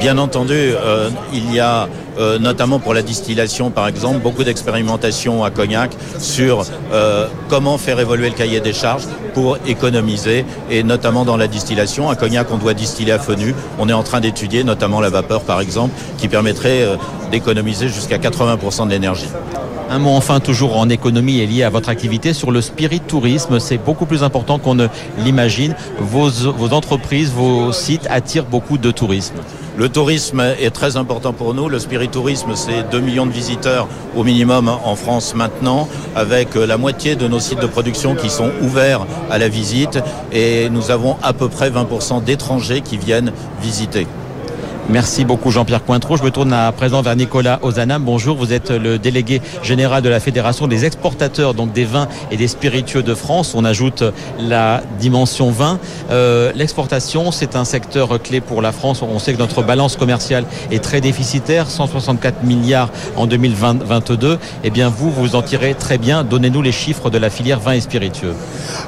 Bien 0.00 0.16
entendu, 0.16 0.54
euh, 0.54 1.10
il 1.34 1.52
y 1.52 1.60
a 1.60 1.86
euh, 2.18 2.38
notamment 2.38 2.78
pour 2.78 2.94
la 2.94 3.02
distillation, 3.02 3.70
par 3.70 3.88
exemple, 3.88 4.20
beaucoup 4.20 4.44
d'expérimentations 4.44 5.44
à 5.44 5.50
Cognac 5.50 5.90
sur 6.18 6.64
euh, 6.92 7.26
comment 7.48 7.78
faire 7.78 8.00
évoluer 8.00 8.28
le 8.28 8.34
cahier 8.34 8.60
des 8.60 8.72
charges 8.72 9.04
pour 9.34 9.58
économiser, 9.66 10.44
et 10.70 10.82
notamment 10.82 11.24
dans 11.24 11.36
la 11.36 11.46
distillation. 11.46 12.08
À 12.08 12.16
Cognac, 12.16 12.48
on 12.50 12.56
doit 12.56 12.74
distiller 12.74 13.12
à 13.12 13.18
feu 13.18 13.34
nu. 13.34 13.54
On 13.78 13.88
est 13.88 13.92
en 13.92 14.02
train 14.02 14.20
d'étudier, 14.20 14.64
notamment 14.64 15.00
la 15.00 15.10
vapeur, 15.10 15.42
par 15.42 15.60
exemple, 15.60 15.94
qui 16.18 16.28
permettrait 16.28 16.82
euh, 16.82 16.96
d'économiser 17.30 17.88
jusqu'à 17.88 18.18
80% 18.18 18.86
de 18.86 18.90
l'énergie. 18.90 19.28
Un 19.88 20.00
mot 20.00 20.10
enfin 20.10 20.40
toujours 20.40 20.76
en 20.76 20.88
économie 20.88 21.38
et 21.38 21.46
lié 21.46 21.62
à 21.62 21.70
votre 21.70 21.90
activité 21.90 22.32
sur 22.32 22.50
le 22.50 22.60
spirit 22.60 22.98
tourisme. 22.98 23.60
C'est 23.60 23.78
beaucoup 23.78 24.06
plus 24.06 24.24
important 24.24 24.58
qu'on 24.58 24.74
ne 24.74 24.88
l'imagine. 25.18 25.76
Vos, 26.00 26.28
vos 26.28 26.72
entreprises, 26.72 27.30
vos 27.30 27.70
sites 27.70 28.06
attirent 28.10 28.46
beaucoup 28.46 28.78
de 28.78 28.90
tourisme. 28.90 29.36
Le 29.76 29.90
tourisme 29.90 30.40
est 30.58 30.70
très 30.70 30.96
important 30.96 31.34
pour 31.34 31.52
nous. 31.52 31.68
Le 31.68 31.78
spiritourisme, 32.06 32.54
c'est 32.54 32.88
2 32.92 33.00
millions 33.00 33.26
de 33.26 33.32
visiteurs 33.32 33.88
au 34.14 34.22
minimum 34.22 34.68
en 34.68 34.94
France 34.94 35.34
maintenant, 35.34 35.88
avec 36.14 36.54
la 36.54 36.76
moitié 36.76 37.16
de 37.16 37.26
nos 37.26 37.40
sites 37.40 37.60
de 37.60 37.66
production 37.66 38.14
qui 38.14 38.30
sont 38.30 38.52
ouverts 38.62 39.04
à 39.28 39.38
la 39.38 39.48
visite. 39.48 39.98
Et 40.32 40.68
nous 40.70 40.92
avons 40.92 41.16
à 41.24 41.32
peu 41.32 41.48
près 41.48 41.68
20% 41.68 42.22
d'étrangers 42.22 42.80
qui 42.80 42.96
viennent 42.96 43.32
visiter. 43.60 44.06
Merci 44.88 45.24
beaucoup 45.24 45.50
Jean-Pierre 45.50 45.84
Cointreau. 45.84 46.16
Je 46.16 46.22
me 46.22 46.30
tourne 46.30 46.52
à 46.52 46.70
présent 46.70 47.02
vers 47.02 47.16
Nicolas 47.16 47.58
Ozanam. 47.62 48.04
Bonjour, 48.04 48.36
vous 48.36 48.52
êtes 48.52 48.70
le 48.70 49.00
délégué 49.00 49.42
général 49.64 50.00
de 50.00 50.08
la 50.08 50.20
Fédération 50.20 50.68
des 50.68 50.84
exportateurs 50.84 51.54
donc 51.54 51.72
des 51.72 51.84
vins 51.84 52.06
et 52.30 52.36
des 52.36 52.46
spiritueux 52.46 53.02
de 53.02 53.14
France. 53.14 53.56
On 53.56 53.64
ajoute 53.64 54.04
la 54.38 54.82
dimension 55.00 55.50
vin. 55.50 55.80
Euh, 56.12 56.52
L'exportation, 56.54 57.32
c'est 57.32 57.56
un 57.56 57.64
secteur 57.64 58.22
clé 58.22 58.40
pour 58.40 58.62
la 58.62 58.70
France. 58.70 59.02
On 59.02 59.18
sait 59.18 59.34
que 59.34 59.38
notre 59.38 59.64
balance 59.64 59.96
commerciale 59.96 60.44
est 60.70 60.82
très 60.82 61.00
déficitaire, 61.00 61.68
164 61.68 62.44
milliards 62.44 62.90
en 63.16 63.26
2022. 63.26 64.38
Eh 64.62 64.70
bien, 64.70 64.88
vous, 64.88 65.10
vous 65.10 65.34
en 65.34 65.42
tirez 65.42 65.74
très 65.74 65.98
bien. 65.98 66.22
Donnez-nous 66.22 66.62
les 66.62 66.72
chiffres 66.72 67.10
de 67.10 67.18
la 67.18 67.28
filière 67.28 67.58
vin 67.58 67.72
et 67.72 67.80
spiritueux. 67.80 68.34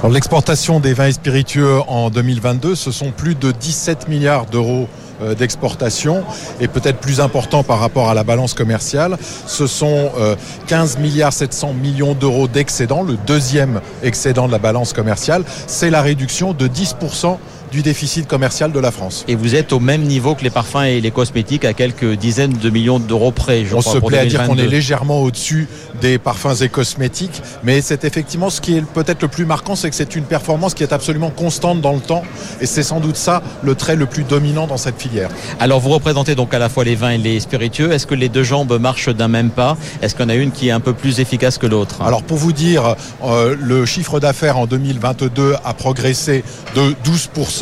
L'exportation 0.08 0.78
des 0.78 0.94
vins 0.94 1.08
et 1.08 1.12
spiritueux 1.12 1.80
en 1.88 2.10
2022, 2.10 2.76
ce 2.76 2.92
sont 2.92 3.10
plus 3.10 3.34
de 3.34 3.50
17 3.50 4.08
milliards 4.08 4.46
d'euros 4.46 4.86
d'exportation 5.34 6.24
et 6.60 6.68
peut-être 6.68 6.98
plus 6.98 7.20
important 7.20 7.62
par 7.62 7.80
rapport 7.80 8.08
à 8.08 8.14
la 8.14 8.24
balance 8.24 8.54
commerciale, 8.54 9.16
ce 9.46 9.66
sont 9.66 10.10
euh, 10.18 10.36
15 10.66 10.98
milliards 10.98 11.32
700 11.32 11.72
millions 11.72 12.14
d'euros 12.14 12.48
d'excédent, 12.48 13.02
le 13.02 13.16
deuxième 13.26 13.80
excédent 14.02 14.46
de 14.46 14.52
la 14.52 14.58
balance 14.58 14.92
commerciale, 14.92 15.44
c'est 15.66 15.90
la 15.90 16.02
réduction 16.02 16.52
de 16.52 16.68
10% 16.68 17.38
du 17.70 17.82
déficit 17.82 18.26
commercial 18.26 18.72
de 18.72 18.80
la 18.80 18.90
France. 18.90 19.24
Et 19.28 19.34
vous 19.34 19.54
êtes 19.54 19.72
au 19.72 19.80
même 19.80 20.02
niveau 20.02 20.34
que 20.34 20.42
les 20.44 20.50
parfums 20.50 20.84
et 20.84 21.00
les 21.00 21.10
cosmétiques 21.10 21.64
à 21.64 21.72
quelques 21.72 22.14
dizaines 22.14 22.52
de 22.52 22.70
millions 22.70 22.98
d'euros 22.98 23.32
près. 23.32 23.64
Je 23.64 23.74
On 23.74 23.80
crois, 23.80 23.92
se 23.94 23.98
plaît 23.98 24.18
à 24.18 24.26
dire 24.26 24.40
qu'on 24.40 24.54
2022. 24.54 24.62
est 24.68 24.76
légèrement 24.76 25.22
au-dessus 25.22 25.68
des 26.00 26.18
parfums 26.18 26.62
et 26.62 26.68
cosmétiques, 26.68 27.42
mais 27.64 27.80
c'est 27.80 28.04
effectivement 28.04 28.50
ce 28.50 28.60
qui 28.60 28.76
est 28.76 28.82
peut-être 28.82 29.22
le 29.22 29.28
plus 29.28 29.44
marquant, 29.46 29.74
c'est 29.74 29.90
que 29.90 29.96
c'est 29.96 30.14
une 30.14 30.24
performance 30.24 30.74
qui 30.74 30.82
est 30.82 30.92
absolument 30.92 31.30
constante 31.30 31.80
dans 31.80 31.92
le 31.94 32.00
temps, 32.00 32.22
et 32.60 32.66
c'est 32.66 32.82
sans 32.82 33.00
doute 33.00 33.16
ça 33.16 33.42
le 33.62 33.74
trait 33.74 33.96
le 33.96 34.06
plus 34.06 34.22
dominant 34.24 34.66
dans 34.66 34.76
cette 34.76 35.00
filière. 35.00 35.28
Alors 35.58 35.80
vous 35.80 35.90
représentez 35.90 36.34
donc 36.34 36.54
à 36.54 36.58
la 36.58 36.68
fois 36.68 36.84
les 36.84 36.94
vins 36.94 37.10
et 37.10 37.18
les 37.18 37.40
spiritueux. 37.40 37.92
Est-ce 37.92 38.06
que 38.06 38.14
les 38.14 38.28
deux 38.28 38.44
jambes 38.44 38.78
marchent 38.80 39.08
d'un 39.08 39.28
même 39.28 39.50
pas? 39.50 39.76
Est-ce 40.02 40.14
en 40.22 40.28
a 40.28 40.34
une 40.34 40.50
qui 40.52 40.68
est 40.68 40.72
un 40.72 40.80
peu 40.80 40.92
plus 40.92 41.20
efficace 41.20 41.58
que 41.58 41.66
l'autre? 41.66 42.02
Alors 42.02 42.22
pour 42.22 42.36
vous 42.38 42.52
dire, 42.52 42.94
euh, 43.24 43.56
le 43.58 43.86
chiffre 43.86 44.20
d'affaires 44.20 44.58
en 44.58 44.66
2022 44.66 45.54
a 45.64 45.74
progressé 45.74 46.44
de 46.74 46.94
12%, 47.04 47.57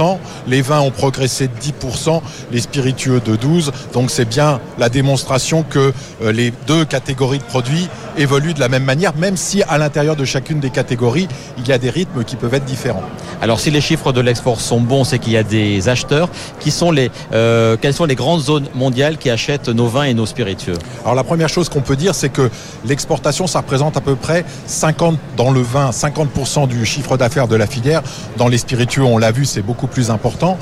les 0.47 0.63
vins 0.63 0.81
ont 0.81 0.91
progressé 0.91 1.49
de 1.49 1.53
10%, 1.55 2.21
les 2.53 2.61
spiritueux 2.61 3.21
de 3.21 3.37
12%, 3.37 3.71
donc 3.93 4.11
c'est 4.11 4.25
bien 4.25 4.61
la 4.79 4.89
démonstration 4.89 5.63
que 5.63 5.93
euh, 6.23 6.33
les 6.33 6.53
deux 6.67 6.85
catégories 6.85 7.39
de 7.39 7.45
produits 7.45 7.89
évoluent 8.19 8.55
de 8.55 8.61
la 8.61 8.69
même 8.69 8.85
manière, 8.85 9.15
même 9.17 9.37
si 9.37 9.63
à 9.63 9.79
l'intérieur 9.79 10.17
de 10.17 10.25
chacune 10.25 10.61
des 10.61 10.71
catégories, 10.71 11.29
il 11.59 11.69
y 11.69 11.73
a 11.73 11.79
des 11.79 11.91
rythmes 11.91 12.25
qui 12.25 12.37
peuvent 12.37 12.55
être 12.55 12.65
différents. 12.65 13.03
Alors 13.43 13.61
si 13.61 13.71
les 13.71 13.81
chiffres 13.81 14.13
de 14.13 14.21
l'export 14.21 14.61
sont 14.61 14.81
bons, 14.81 15.05
c'est 15.05 15.19
qu'il 15.19 15.33
y 15.33 15.37
a 15.37 15.43
des 15.43 15.89
acheteurs. 15.89 16.29
Qui 16.61 16.71
sont 16.71 16.91
les, 16.91 17.11
euh, 17.33 17.77
quelles 17.81 17.95
sont 17.95 18.07
les 18.07 18.15
grandes 18.15 18.41
zones 18.41 18.69
mondiales 18.75 19.19
qui 19.19 19.31
achètent 19.31 19.69
nos 19.69 19.87
vins 19.87 20.05
et 20.05 20.15
nos 20.15 20.27
spiritueux? 20.27 20.79
Alors 21.03 21.15
la 21.15 21.25
première 21.25 21.49
chose 21.49 21.69
qu'on 21.69 21.83
peut 21.83 21.97
dire, 21.97 22.15
c'est 22.15 22.31
que 22.31 22.51
l'exportation, 22.87 23.47
ça 23.47 23.61
représente 23.61 23.97
à 23.97 24.01
peu 24.01 24.17
près 24.17 24.45
50 24.67 25.19
dans 25.37 25.51
le 25.51 25.61
vin, 25.61 25.91
50% 25.91 26.69
du 26.69 26.87
chiffre 26.87 27.17
d'affaires 27.17 27.49
de 27.49 27.57
la 27.57 27.67
filière. 27.67 28.03
Dans 28.37 28.49
les 28.49 28.59
spiritueux, 28.59 29.05
on 29.05 29.19
l'a 29.19 29.33
vu, 29.33 29.45
c'est 29.45 29.63
beaucoup 29.63 29.86
plus 29.87 30.11
important. 30.11 30.59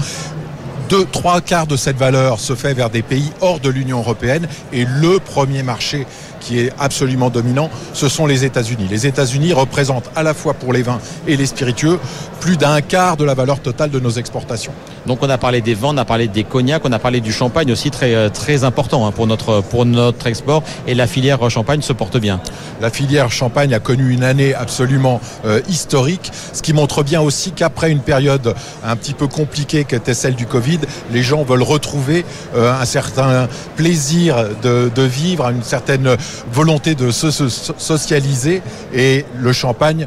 Deux, 0.89 1.07
trois 1.07 1.41
quarts 1.41 1.67
de 1.67 1.77
cette 1.77 1.97
valeur 1.97 2.39
se 2.39 2.55
fait 2.55 2.75
vers 2.75 2.91
des 2.91 3.03
pays 3.03 3.33
hors 3.41 3.59
de 3.59 3.71
l'Union 3.71 3.99
européenne 4.01 4.47
et 4.73 4.85
le 4.85 5.19
premier 5.19 5.63
marché 5.63 6.07
qui 6.45 6.61
est 6.61 6.73
absolument 6.79 7.31
dominant, 7.31 7.71
ce 7.93 8.09
sont 8.09 8.27
les 8.27 8.45
États-Unis. 8.45 8.87
Les 8.91 9.07
États-Unis 9.07 9.53
représentent 9.53 10.11
à 10.15 10.23
la 10.23 10.35
fois 10.35 10.55
pour 10.55 10.73
les 10.73 10.83
vins 10.83 10.99
et 11.27 11.37
les 11.37 11.47
spiritueux 11.47 11.99
plus 12.41 12.57
d'un 12.59 12.83
quart 12.83 13.17
de 13.17 13.25
la 13.25 13.35
valeur 13.35 13.61
totale 13.61 13.91
de 13.91 13.99
nos 13.99 14.11
exportations. 14.11 14.73
Donc 15.07 15.21
on 15.23 15.31
a 15.31 15.39
parlé 15.39 15.63
des 15.63 15.75
vins, 15.75 15.89
on 15.95 15.97
a 15.97 16.05
parlé 16.05 16.29
des 16.29 16.45
cognacs, 16.45 16.83
on 16.85 16.93
a 16.93 16.99
parlé 16.99 17.21
du 17.21 17.33
champagne 17.33 17.73
aussi 17.73 17.91
très 17.91 18.15
euh, 18.15 18.29
très 18.29 18.65
important 18.65 19.07
hein, 19.07 19.13
pour 19.13 19.27
notre 19.27 19.63
pour 19.63 19.87
notre 19.87 20.27
export 20.27 20.63
et 20.87 20.95
la 20.95 21.07
filière 21.07 21.49
champagne 21.51 21.81
se 21.81 21.93
porte 21.93 22.19
bien. 22.19 22.41
La 22.81 22.91
filière 22.91 23.31
champagne 23.31 23.73
a 23.73 23.81
connu 23.81 24.11
une 24.13 24.25
année 24.25 24.55
absolument 24.55 25.21
euh, 25.47 25.61
historique, 25.69 26.31
ce 26.53 26.61
qui 26.61 26.73
montre 26.73 27.03
bien 27.03 27.21
aussi 27.21 27.53
qu'après 27.53 27.91
une 27.91 28.01
période 28.01 28.55
un 28.85 28.97
petit 28.97 29.15
peu 29.15 29.27
compliquée 29.27 29.85
qu'était 29.85 30.15
celle 30.15 30.35
du 30.35 30.47
Covid, 30.47 30.81
les 31.13 31.23
gens 31.23 31.45
veulent 31.45 31.63
retrouver 31.63 32.25
euh, 32.55 32.79
un 32.79 32.85
certain 32.85 33.49
plaisir 33.77 34.49
de, 34.63 34.91
de, 34.95 35.03
vivre, 35.03 35.49
une 35.49 35.63
certaine 35.63 36.17
volonté 36.53 36.95
de 36.95 37.11
se, 37.11 37.31
se 37.31 37.49
socialiser 37.49 38.63
et 38.93 39.25
le 39.37 39.53
champagne 39.53 40.07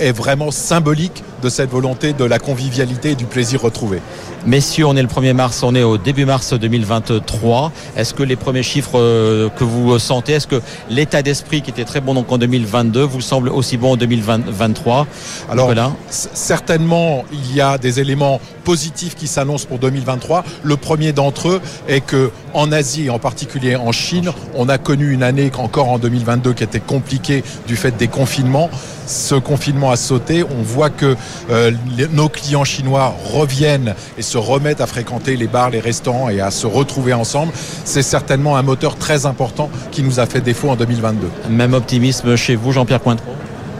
est 0.00 0.12
vraiment 0.12 0.50
symbolique 0.50 1.22
de 1.42 1.48
cette 1.48 1.70
volonté 1.70 2.12
de 2.12 2.24
la 2.24 2.38
convivialité 2.38 3.12
et 3.12 3.14
du 3.14 3.26
plaisir 3.26 3.62
retrouvé. 3.62 4.00
Messieurs, 4.46 4.86
on 4.86 4.96
est 4.96 5.02
le 5.02 5.08
1er 5.08 5.34
mars, 5.34 5.62
on 5.62 5.74
est 5.74 5.82
au 5.82 5.98
début 5.98 6.24
mars 6.24 6.54
2023. 6.54 7.72
Est-ce 7.96 8.14
que 8.14 8.22
les 8.22 8.36
premiers 8.36 8.62
chiffres 8.62 8.98
euh, 8.98 9.48
que 9.50 9.64
vous 9.64 9.98
sentez, 9.98 10.32
est-ce 10.32 10.46
que 10.46 10.62
l'état 10.88 11.22
d'esprit 11.22 11.60
qui 11.62 11.70
était 11.70 11.84
très 11.84 12.00
bon 12.00 12.14
donc 12.14 12.32
en 12.32 12.38
2022 12.38 13.02
vous 13.02 13.20
semble 13.20 13.50
aussi 13.50 13.76
bon 13.76 13.92
en 13.92 13.96
2023 13.96 15.06
Alors, 15.50 15.72
certainement, 16.08 17.24
il 17.32 17.54
y 17.54 17.60
a 17.60 17.76
des 17.78 18.00
éléments 18.00 18.40
positifs 18.64 19.14
qui 19.14 19.26
s'annoncent 19.26 19.66
pour 19.66 19.78
2023. 19.78 20.44
Le 20.62 20.76
premier 20.76 21.12
d'entre 21.12 21.48
eux 21.48 21.60
est 21.88 22.00
que 22.00 22.30
en 22.54 22.72
Asie, 22.72 23.10
en 23.10 23.18
particulier 23.18 23.76
en 23.76 23.92
Chine, 23.92 24.30
on 24.54 24.68
a 24.68 24.78
connu 24.78 25.12
une 25.12 25.22
année 25.22 25.50
encore 25.58 25.88
en 25.88 25.98
2022 25.98 26.54
qui 26.54 26.64
était 26.64 26.80
compliquée 26.80 27.44
du 27.66 27.76
fait 27.76 27.96
des 27.96 28.08
confinements. 28.08 28.70
Ce 29.10 29.34
confinement 29.34 29.90
a 29.90 29.96
sauté. 29.96 30.44
On 30.44 30.62
voit 30.62 30.88
que 30.88 31.16
euh, 31.50 31.72
nos 32.12 32.28
clients 32.28 32.64
chinois 32.64 33.12
reviennent 33.32 33.94
et 34.16 34.22
se 34.22 34.38
remettent 34.38 34.80
à 34.80 34.86
fréquenter 34.86 35.36
les 35.36 35.48
bars, 35.48 35.70
les 35.70 35.80
restaurants 35.80 36.28
et 36.28 36.40
à 36.40 36.52
se 36.52 36.68
retrouver 36.68 37.12
ensemble. 37.12 37.52
C'est 37.84 38.02
certainement 38.02 38.56
un 38.56 38.62
moteur 38.62 38.96
très 38.96 39.26
important 39.26 39.68
qui 39.90 40.04
nous 40.04 40.20
a 40.20 40.26
fait 40.26 40.40
défaut 40.40 40.70
en 40.70 40.76
2022. 40.76 41.28
Même 41.50 41.74
optimisme 41.74 42.36
chez 42.36 42.54
vous, 42.54 42.70
Jean-Pierre 42.70 43.02
Cointreau? 43.02 43.32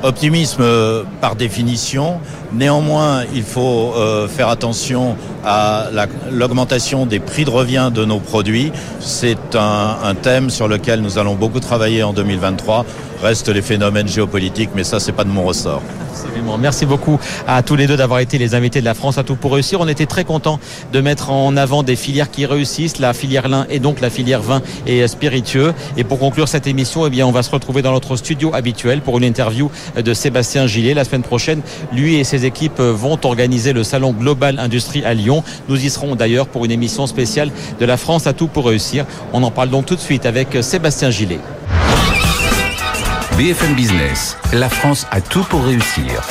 Optimisme 0.03 0.63
euh, 0.63 1.05
par 1.21 1.37
définition. 1.37 2.21
Néanmoins, 2.53 3.23
il 3.33 3.43
faut 3.43 3.93
euh, 3.95 4.27
faire 4.27 4.49
attention 4.49 5.17
à 5.45 5.89
l'augmentation 6.31 7.07
des 7.07 7.21
prix 7.21 7.45
de 7.45 7.51
revient 7.51 7.91
de 7.93 8.05
nos 8.05 8.19
produits. 8.19 8.73
C'est 9.01 9.55
un, 9.55 10.15
thème 10.23 10.51
sur 10.51 10.69
lequel 10.69 11.01
nous 11.01 11.19
allons 11.19 11.35
beaucoup 11.35 11.61
travailler 11.61 12.03
en 12.03 12.13
2023. 12.13 12.85
Reste 13.23 13.49
les 13.49 13.63
phénomènes 13.63 14.09
géopolitiques, 14.09 14.71
mais 14.75 14.85
ça, 14.85 14.99
c'est 14.99 15.13
pas 15.13 15.25
de 15.25 15.31
mon 15.31 15.45
ressort. 15.45 15.83
Absolument. 16.11 16.59
Merci 16.59 16.87
beaucoup 16.87 17.19
à 17.47 17.63
tous 17.63 17.77
les 17.77 17.87
deux 17.87 17.97
d'avoir 17.97 18.21
été 18.21 18.39
les 18.39 18.55
invités 18.55 18.81
de 18.81 18.85
la 18.85 18.95
France 18.95 19.19
à 19.19 19.25
tout 19.25 19.37
pour 19.37 19.53
réussir. 19.53 19.81
On 19.81 19.89
était 19.89 20.07
très 20.07 20.25
contents 20.25 20.59
de 20.93 21.01
mettre 21.01 21.31
en 21.31 21.57
avant 21.57 21.83
des 21.83 21.97
filières 21.97 22.31
qui 22.31 22.47
réussissent, 22.47 22.99
la 22.99 23.13
filière 23.13 23.49
lin 23.49 23.67
et 23.69 23.79
donc 23.79 24.01
la 24.01 24.11
filière 24.11 24.43
vin 24.43 24.63
et 24.87 25.07
spiritueux. 25.07 25.75
Et 25.97 26.05
pour 26.05 26.19
conclure 26.19 26.49
cette 26.49 26.67
émission, 26.67 27.07
eh 27.07 27.11
bien, 27.11 27.27
on 27.27 27.31
va 27.31 27.43
se 27.43 27.51
retrouver 27.51 27.83
dans 27.83 27.93
notre 27.93 28.17
studio 28.17 28.55
habituel 28.55 29.03
pour 29.03 29.19
une 29.19 29.25
interview 29.25 29.71
de 29.97 30.15
Sébastien 30.15 30.67
Gillet. 30.67 30.95
La 30.95 31.05
semaine 31.05 31.23
prochaine, 31.23 31.61
lui 31.93 32.17
et 32.17 32.25
ses 32.25 32.47
équipes 32.47 32.81
vont 32.81 33.19
organiser 33.25 33.73
le 33.73 33.85
salon 33.85 34.13
Global 34.13 34.59
Industrie 34.59 35.05
à 35.05 35.15
Lyon. 35.15 35.30
Nous 35.69 35.85
y 35.85 35.91
serons 35.91 36.17
d'ailleurs 36.17 36.49
pour 36.49 36.65
une 36.65 36.71
émission 36.71 37.07
spéciale 37.07 37.51
de 37.79 37.85
la 37.85 37.97
France 37.97 38.27
à 38.27 38.33
tout 38.33 38.49
pour 38.49 38.67
réussir. 38.67 39.07
On 39.33 39.43
en 39.43 39.51
parle 39.51 39.71
donc 39.71 39.87
tout 39.87 39.97
de 39.97 40.01
suite 40.01 40.27
avec 40.27 40.63
Sébastien 40.63 41.11
Gillet. 41.11 41.39
BFM 43.37 43.75
Business, 43.75 44.37
la 44.53 44.69
France 44.69 45.07
a 45.11 45.21
tout 45.21 45.45
pour 45.45 45.65
réussir. 45.65 46.29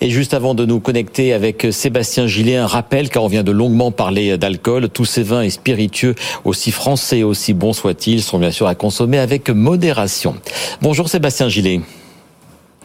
Et 0.00 0.10
juste 0.10 0.32
avant 0.32 0.54
de 0.54 0.64
nous 0.64 0.78
connecter 0.78 1.32
avec 1.32 1.66
Sébastien 1.72 2.28
Gillet, 2.28 2.54
un 2.54 2.68
rappel, 2.68 3.08
car 3.08 3.24
on 3.24 3.26
vient 3.26 3.42
de 3.42 3.50
longuement 3.50 3.90
parler 3.90 4.38
d'alcool, 4.38 4.88
tous 4.90 5.06
ces 5.06 5.24
vins 5.24 5.42
et 5.42 5.50
spiritueux, 5.50 6.14
aussi 6.44 6.70
français, 6.70 7.24
aussi 7.24 7.52
bons 7.52 7.72
soient-ils, 7.72 8.22
sont 8.22 8.38
bien 8.38 8.52
sûr 8.52 8.68
à 8.68 8.76
consommer 8.76 9.18
avec 9.18 9.50
modération. 9.50 10.36
Bonjour 10.82 11.08
Sébastien 11.08 11.48
Gillet. 11.48 11.80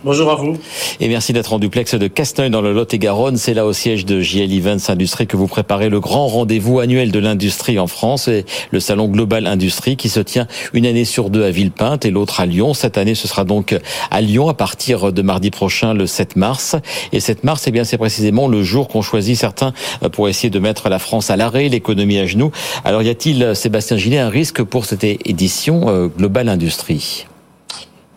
Bonjour 0.05 0.29
à 0.31 0.35
vous. 0.35 0.57
Et 0.99 1.07
merci 1.07 1.31
d'être 1.31 1.53
en 1.53 1.59
duplex 1.59 1.95
de 1.95 2.07
Casteuil 2.09 2.49
dans 2.49 2.59
le 2.59 2.73
Lot-et-Garonne. 2.73 3.37
C'est 3.37 3.53
là 3.53 3.65
au 3.65 3.71
siège 3.71 4.05
de 4.05 4.19
JL 4.19 4.51
Events 4.53 4.89
Industrie 4.89 5.27
que 5.27 5.37
vous 5.37 5.47
préparez 5.47 5.87
le 5.87 6.01
grand 6.01 6.27
rendez-vous 6.27 6.81
annuel 6.81 7.09
de 7.09 7.19
l'industrie 7.19 7.79
en 7.79 7.87
France 7.87 8.27
et 8.27 8.43
le 8.71 8.81
salon 8.81 9.07
Global 9.07 9.47
Industrie 9.47 9.95
qui 9.95 10.09
se 10.09 10.19
tient 10.19 10.45
une 10.73 10.85
année 10.85 11.05
sur 11.05 11.29
deux 11.29 11.45
à 11.45 11.51
Villepinte 11.51 12.03
et 12.03 12.11
l'autre 12.11 12.41
à 12.41 12.45
Lyon. 12.45 12.73
Cette 12.73 12.97
année, 12.97 13.15
ce 13.15 13.29
sera 13.29 13.45
donc 13.45 13.79
à 14.11 14.19
Lyon 14.19 14.49
à 14.49 14.53
partir 14.53 15.13
de 15.13 15.21
mardi 15.21 15.51
prochain, 15.51 15.93
le 15.93 16.05
7 16.05 16.35
mars. 16.35 16.75
Et 17.13 17.21
7 17.21 17.45
mars, 17.45 17.63
eh 17.67 17.71
bien, 17.71 17.85
c'est 17.85 17.97
précisément 17.97 18.49
le 18.49 18.61
jour 18.61 18.89
qu'ont 18.89 19.01
choisi 19.01 19.37
certains 19.37 19.71
pour 20.11 20.27
essayer 20.27 20.49
de 20.49 20.59
mettre 20.59 20.89
la 20.89 20.99
France 20.99 21.29
à 21.29 21.37
l'arrêt, 21.37 21.69
l'économie 21.69 22.17
à 22.17 22.25
genoux. 22.25 22.51
Alors, 22.83 23.03
y 23.03 23.09
a-t-il, 23.09 23.55
Sébastien 23.55 23.95
Gillet, 23.95 24.19
un 24.19 24.29
risque 24.29 24.63
pour 24.63 24.83
cette 24.83 25.05
édition 25.05 25.87
euh, 25.87 26.07
Global 26.07 26.49
Industrie? 26.49 27.25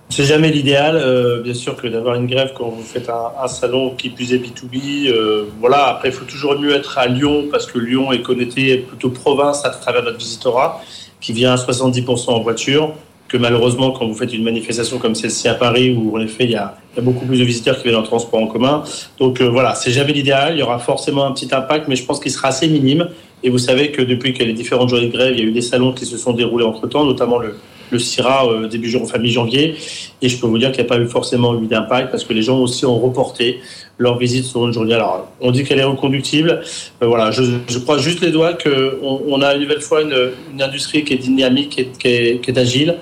C'est 0.09 0.25
jamais 0.25 0.51
l'idéal, 0.51 0.97
euh, 0.97 1.43
bien 1.43 1.53
sûr, 1.53 1.75
que 1.75 1.89
d'avoir 1.89 2.15
une 2.15 2.27
grève 2.27 2.53
quand 2.55 2.69
vous 2.69 2.83
faites 2.83 3.11
un, 3.11 3.49
salon 3.49 3.95
qui 3.97 4.09
plus 4.09 4.33
est 4.33 4.39
B2B. 4.39 5.09
Euh, 5.09 5.47
voilà, 5.61 5.87
après, 5.89 6.09
il 6.09 6.15
faut 6.15 6.25
toujours 6.25 6.59
mieux 6.59 6.75
être 6.75 6.97
à 6.97 7.07
Lyon 7.09 7.47
parce 7.51 7.67
que 7.67 7.79
Lyon 7.79 8.13
est 8.13 8.23
connecté 8.23 8.79
plutôt 8.79 9.11
province 9.11 9.65
à 9.65 9.71
travers 9.71 10.05
notre 10.05 10.19
visitorat 10.19 10.81
qui 11.21 11.33
vient 11.33 11.53
à 11.53 11.57
70% 11.57 12.31
en 12.31 12.41
voiture. 12.41 12.95
Que 13.29 13.37
malheureusement, 13.37 13.91
quand 13.91 14.07
vous 14.07 14.15
faites 14.15 14.33
une 14.33 14.45
manifestation 14.45 14.99
comme 14.99 15.17
celle-ci 15.17 15.49
à 15.49 15.55
Paris, 15.55 15.93
où 15.93 16.17
en 16.17 16.21
effet 16.21 16.45
il 16.45 16.53
y, 16.53 16.57
a, 16.57 16.77
beaucoup 17.03 17.27
plus 17.27 17.41
de 17.41 17.45
visiteurs 17.45 17.77
qui 17.77 17.83
viennent 17.83 17.97
en 17.97 18.05
transport 18.05 18.41
en 18.41 18.47
commun. 18.47 18.85
Donc 19.19 19.41
euh, 19.41 19.49
voilà, 19.49 19.75
c'est 19.75 19.91
jamais 19.91 20.13
l'idéal. 20.13 20.55
Il 20.55 20.61
y 20.61 20.63
aura 20.63 20.79
forcément 20.79 21.27
un 21.27 21.33
petit 21.33 21.53
impact, 21.53 21.89
mais 21.89 21.97
je 21.97 22.05
pense 22.05 22.21
qu'il 22.21 22.31
sera 22.31 22.49
assez 22.49 22.69
minime. 22.69 23.09
Et 23.43 23.51
vous 23.51 23.59
savez 23.59 23.91
que 23.91 24.01
depuis 24.01 24.33
que 24.33 24.45
les 24.45 24.53
différentes 24.53 24.91
journées 24.91 25.09
de 25.09 25.13
grève, 25.13 25.33
il 25.33 25.41
y 25.41 25.43
a 25.43 25.47
eu 25.47 25.53
des 25.53 25.61
salons 25.61 25.93
qui 25.93 26.07
se 26.07 26.17
sont 26.17 26.33
déroulés 26.33 26.65
entre 26.65 26.87
temps, 26.87 27.05
notamment 27.05 27.39
le, 27.39 27.57
le 27.91 27.99
CIRA 27.99 28.47
euh, 28.47 28.69
début 28.69 28.89
mi-janvier. 29.19 29.77
Et 30.23 30.29
je 30.29 30.39
peux 30.39 30.47
vous 30.47 30.59
dire 30.59 30.73
qu'il 30.73 30.83
n'y 30.83 30.87
a 30.87 30.95
pas 30.95 30.99
eu 30.99 31.07
forcément 31.07 31.61
eu 31.61 31.67
d'impact 31.67 32.11
parce 32.11 32.25
que 32.25 32.33
les 32.33 32.43
gens 32.43 32.59
aussi 32.59 32.87
ont 32.87 32.99
reporté 32.99 33.61
leur 33.99 34.19
visite 34.19 34.45
sur 34.45 34.67
une 34.67 34.73
journée. 34.73 34.95
Alors, 34.95 35.29
on 35.41 35.51
dit 35.51 35.65
qu'elle 35.65 35.79
est 35.79 35.85
reconductible. 35.85 36.61
Euh, 37.03 37.07
voilà, 37.07 37.31
je, 37.31 37.43
je, 37.69 37.79
crois 37.79 37.99
juste 37.99 38.21
les 38.21 38.31
doigts 38.31 38.53
qu'on 38.53 39.23
on 39.27 39.41
a 39.41 39.55
une 39.55 39.63
nouvelle 39.63 39.81
fois 39.81 40.03
une, 40.03 40.61
industrie 40.61 41.05
qui 41.05 41.15
est 41.15 41.19
dynamique, 41.19 41.71
qui 41.71 42.09
est, 42.09 42.41
qui 42.41 42.51
est, 42.51 42.59
agile, 42.59 42.97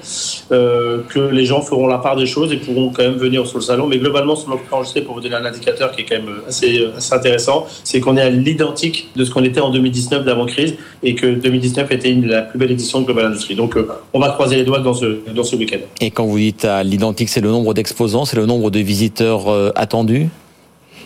euh, 0.52 1.00
que 1.09 1.18
les 1.18 1.44
gens 1.44 1.62
feront 1.62 1.87
la 1.87 1.98
part 1.98 2.16
des 2.16 2.26
choses 2.26 2.52
et 2.52 2.57
pourront 2.57 2.90
quand 2.90 3.02
même 3.02 3.14
venir 3.14 3.46
sur 3.46 3.59
le 3.59 3.64
salon. 3.64 3.87
Mais 3.87 3.98
globalement, 3.98 4.37
sur 4.37 4.50
notre 4.50 4.62
enregistré, 4.72 5.02
pour 5.02 5.14
vous 5.14 5.20
donner 5.20 5.37
un 5.37 5.44
indicateur 5.44 5.92
qui 5.92 6.02
est 6.02 6.04
quand 6.04 6.16
même 6.16 6.35
assez, 6.48 6.87
assez 6.96 7.14
intéressant, 7.14 7.66
c'est 7.83 8.00
qu'on 8.00 8.16
est 8.16 8.22
à 8.22 8.30
l'identique 8.30 9.09
de 9.16 9.24
ce 9.24 9.30
qu'on 9.30 9.44
était 9.44 9.61
en 9.61 9.70
2019 9.70 10.24
d'avant-crise 10.24 10.74
et 11.02 11.14
que 11.14 11.26
2019 11.26 11.90
était 11.90 12.11
une, 12.11 12.26
la 12.26 12.42
plus 12.42 12.59
belle 12.59 12.72
édition 12.72 13.00
de 13.00 13.07
Global 13.07 13.26
Industrie. 13.26 13.57
Donc, 13.57 13.76
euh, 13.76 13.88
on 14.12 14.20
va 14.20 14.30
croiser 14.30 14.57
les 14.57 14.64
doigts 14.64 14.80
dans 14.80 14.94
ce, 14.94 15.18
dans 15.35 15.44
ce 15.44 15.57
week-end. 15.57 15.78
Et 16.00 16.11
quand 16.11 16.24
vous 16.24 16.38
dites 16.38 16.64
à 16.64 16.83
l'identique, 16.83 17.28
c'est 17.28 17.40
le 17.40 17.50
nombre 17.50 17.74
d'exposants, 17.74 18.24
c'est 18.24 18.37
le 18.37 18.46
nombre 18.46 18.70
de 18.70 18.78
visiteurs 18.78 19.72
attendus? 19.76 20.28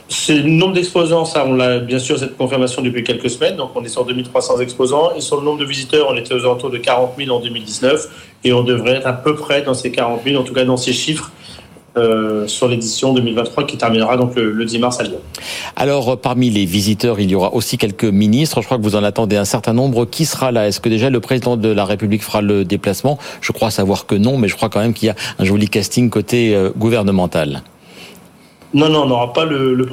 C'est 0.09 0.39
le 0.39 0.49
nombre 0.49 0.73
d'exposants, 0.73 1.27
ça, 1.27 1.45
on 1.47 1.53
l'a 1.53 1.81
bien 1.81 1.99
sûr 1.99 2.19
cette 2.19 2.37
confirmation 2.37 2.81
depuis 2.81 3.05
quelques 3.05 3.29
semaines. 3.29 3.57
Donc, 3.57 3.73
on 3.75 3.85
est 3.85 3.89
sur 3.89 4.07
2300 4.07 4.61
exposants. 4.61 5.15
Et 5.15 5.21
sur 5.21 5.37
le 5.37 5.45
nombre 5.45 5.59
de 5.59 5.67
visiteurs, 5.67 6.09
on 6.11 6.17
était 6.17 6.33
aux 6.33 6.41
alentours 6.41 6.71
de 6.71 6.79
40 6.79 7.13
000 7.19 7.37
en 7.37 7.41
2019. 7.41 8.09
Et 8.45 8.55
on 8.55 8.63
devrait 8.63 8.93
être 8.93 9.07
à 9.07 9.13
peu 9.13 9.35
près 9.35 9.61
dans 9.61 9.75
ces 9.75 9.91
40 9.91 10.23
000, 10.25 10.41
en 10.41 10.45
tout 10.45 10.55
cas 10.55 10.65
dans 10.65 10.79
ces 10.79 10.95
chiffres, 10.95 11.31
euh, 11.99 12.47
sur 12.47 12.69
l'édition 12.69 13.13
2023 13.13 13.67
qui 13.67 13.77
terminera 13.77 14.17
donc 14.17 14.35
le, 14.37 14.65
10 14.65 14.79
mars 14.79 14.99
à 15.01 15.03
Lyon. 15.03 15.19
Alors, 15.77 16.19
parmi 16.19 16.49
les 16.49 16.65
visiteurs, 16.65 17.21
il 17.21 17.31
y 17.31 17.35
aura 17.35 17.53
aussi 17.53 17.77
quelques 17.77 18.05
ministres. 18.05 18.63
Je 18.63 18.67
crois 18.67 18.79
que 18.79 18.83
vous 18.83 18.97
en 18.97 19.05
attendez 19.05 19.37
un 19.37 19.45
certain 19.45 19.75
nombre. 19.75 20.07
Qui 20.07 20.25
sera 20.25 20.53
là? 20.53 20.69
Est-ce 20.69 20.81
que 20.81 20.89
déjà 20.89 21.11
le 21.11 21.21
président 21.21 21.59
de 21.59 21.69
la 21.69 21.85
République 21.85 22.23
fera 22.23 22.41
le 22.41 22.65
déplacement? 22.65 23.19
Je 23.43 23.53
crois 23.53 23.71
savoir 23.71 24.07
que 24.07 24.15
non, 24.15 24.39
mais 24.39 24.49
je 24.49 24.57
crois 24.57 24.71
quand 24.71 24.81
même 24.81 24.95
qu'il 24.95 25.09
y 25.09 25.11
a 25.11 25.17
un 25.39 25.45
joli 25.45 25.69
casting 25.69 26.09
côté 26.09 26.55
euh, 26.55 26.71
gouvernemental. 26.75 27.63
Non, 28.75 28.91
non, 28.91 29.03
on 29.05 29.07
n'aura 29.07 29.33
pas 29.33 29.47
le, 29.47 29.75
le, 29.75 29.85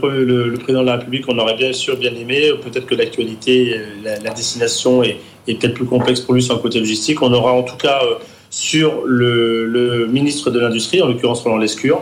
le, 0.49 0.57
président 0.57 0.81
de 0.81 0.88
la 0.88 0.97
République, 0.97 1.25
on 1.29 1.38
aurait 1.39 1.55
bien 1.55 1.71
sûr 1.71 1.95
bien 1.95 2.13
aimé. 2.13 2.51
Peut-être 2.61 2.85
que 2.85 2.95
l'actualité, 2.95 3.79
la, 4.03 4.19
la, 4.19 4.31
destination 4.31 5.01
est, 5.01 5.17
peut-être 5.45 5.73
plus 5.75 5.85
complexe 5.85 6.19
pour 6.19 6.33
lui 6.33 6.43
sur 6.43 6.55
un 6.55 6.59
côté 6.59 6.79
logistique. 6.79 7.21
On 7.21 7.31
aura 7.33 7.53
en 7.53 7.63
tout 7.63 7.77
cas 7.77 8.01
euh, 8.03 8.15
sur 8.55 9.03
le, 9.05 9.65
le, 9.65 10.07
ministre 10.07 10.49
de 10.49 10.59
l'Industrie, 10.59 11.01
en 11.01 11.07
l'occurrence 11.07 11.41
Roland 11.41 11.57
Lescure, 11.57 12.01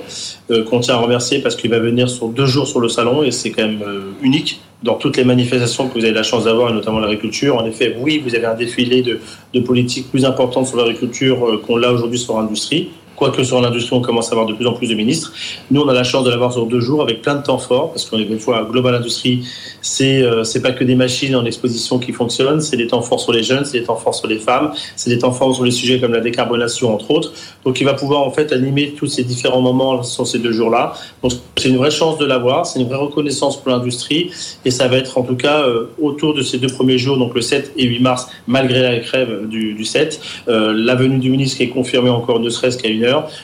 euh, 0.52 0.64
qu'on 0.64 0.80
tient 0.80 0.94
à 0.94 0.98
remercier 0.98 1.40
parce 1.40 1.56
qu'il 1.56 1.72
va 1.72 1.80
venir 1.80 2.08
sur 2.08 2.28
deux 2.28 2.46
jours 2.46 2.68
sur 2.68 2.80
le 2.80 2.90
salon 2.90 3.24
et 3.24 3.32
c'est 3.32 3.50
quand 3.50 3.64
même 3.64 3.82
euh, 3.82 4.12
unique 4.22 4.62
dans 4.84 4.94
toutes 4.96 5.18
les 5.18 5.24
manifestations 5.24 5.88
que 5.88 5.94
vous 5.98 6.06
avez 6.06 6.14
la 6.14 6.24
chance 6.24 6.44
d'avoir, 6.44 6.70
et 6.70 6.74
notamment 6.74 7.00
l'agriculture. 7.00 7.58
En 7.58 7.66
effet, 7.66 7.96
oui, 8.00 8.22
vous 8.24 8.36
avez 8.36 8.46
un 8.46 8.54
défilé 8.54 9.02
de, 9.02 9.20
de 9.54 9.60
politiques 9.62 10.12
plus 10.12 10.26
importantes 10.26 10.68
sur 10.68 10.78
l'agriculture 10.78 11.44
euh, 11.48 11.58
qu'on 11.58 11.78
l'a 11.78 11.92
aujourd'hui 11.92 12.20
sur 12.20 12.38
l'industrie. 12.38 12.90
Quoique 13.16 13.44
sur 13.44 13.62
l'industrie, 13.62 13.96
on 13.96 14.02
commence 14.02 14.30
à 14.30 14.32
avoir 14.32 14.48
de 14.48 14.54
plus 14.54 14.66
en 14.66 14.74
plus 14.74 14.88
de 14.88 14.96
ministres. 14.96 15.32
Nous, 15.70 15.82
on 15.82 15.88
a 15.88 15.94
la 15.94 16.04
chance 16.04 16.24
de 16.24 16.30
l'avoir 16.30 16.52
sur 16.52 16.66
deux 16.66 16.80
jours 16.80 17.02
avec 17.02 17.22
plein 17.22 17.36
de 17.36 17.44
temps 17.44 17.58
forts, 17.58 17.92
parce 17.92 18.06
qu'on 18.06 18.18
est 18.18 18.24
une 18.24 18.40
fois 18.40 18.68
Global 18.70 18.96
Industrie, 18.96 19.48
c'est 19.82 20.22
euh, 20.22 20.44
pas 20.62 20.72
que 20.72 20.84
des 20.84 20.96
machines 20.96 21.36
en 21.36 21.46
exposition 21.46 22.00
qui 22.00 22.12
fonctionnent, 22.12 22.62
c'est 22.62 22.78
des 22.78 22.88
temps 22.88 23.02
forts 23.02 23.20
sur 23.20 23.32
les 23.32 23.44
jeunes, 23.44 23.66
c'est 23.66 23.80
des 23.80 23.86
temps 23.86 23.96
forts 23.96 24.16
sur 24.16 24.28
les 24.28 24.40
femmes, 24.40 24.72
c'est 24.96 25.10
des 25.10 25.20
temps 25.20 25.32
forts 25.32 25.54
sur 25.54 25.64
les 25.64 25.72
sujets 25.72 26.00
comme 26.00 26.14
la 26.14 26.22
décarbonation 26.22 26.94
entre 26.94 27.12
autres. 27.12 27.34
Donc, 27.66 27.80
il 27.82 27.84
va 27.84 27.94
pouvoir 27.94 28.22
en 28.22 28.32
fait 28.32 28.52
animer 28.52 28.94
tous 28.98 29.08
ces 29.08 29.24
différents 29.24 29.62
moments 29.62 30.04
sur 30.04 30.26
ces 30.26 30.40
deux 30.40 30.52
jours-là. 30.52 30.94
Donc, 31.22 31.34
c'est 31.58 31.70
une 31.70 31.78
vraie 31.78 31.92
chance 31.92 32.18
de 32.18 32.26
l'avoir, 32.26 32.66
c'est 32.66 32.80
une 32.80 32.88
vraie 32.88 32.98
reconnaissance 32.98 33.62
pour 33.62 33.72
l'industrie, 33.72 34.32
et 34.66 34.72
ça 34.72 34.88
va 34.88 34.98
être 34.98 35.18
en 35.18 35.24
tout 35.24 35.36
cas 35.36 35.62
euh, 35.62 35.86
autour 36.02 36.34
de 36.34 36.42
ces 36.42 36.58
deux 36.58 36.68
premiers 36.68 36.98
jours, 36.98 37.18
donc 37.18 37.36
le 37.36 37.42
7 37.42 37.74
et 37.78 37.86
8 37.86 38.00
mars, 38.00 38.28
malgré 38.48 38.82
la 38.82 39.00
grève 39.00 39.48
du, 39.48 39.74
du 39.74 39.86
7, 39.86 40.20
euh, 40.48 40.74
la 40.76 40.96
venue 40.96 41.20
du 41.20 41.30
ministre 41.30 41.58
qui 41.58 41.64
est 41.64 41.70
confirmée 41.70 42.10
encore 42.10 42.40
ne 42.40 42.50
serait-ce 42.50 42.78
qu'à 42.78 42.90
une 42.90 43.03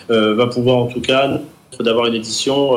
euh, 0.10 0.36
va 0.36 0.48
pouvoir 0.48 0.78
en 0.78 0.88
tout 0.88 1.02
cas 1.02 1.40
d'avoir 1.80 2.08
une 2.08 2.16
édition 2.16 2.76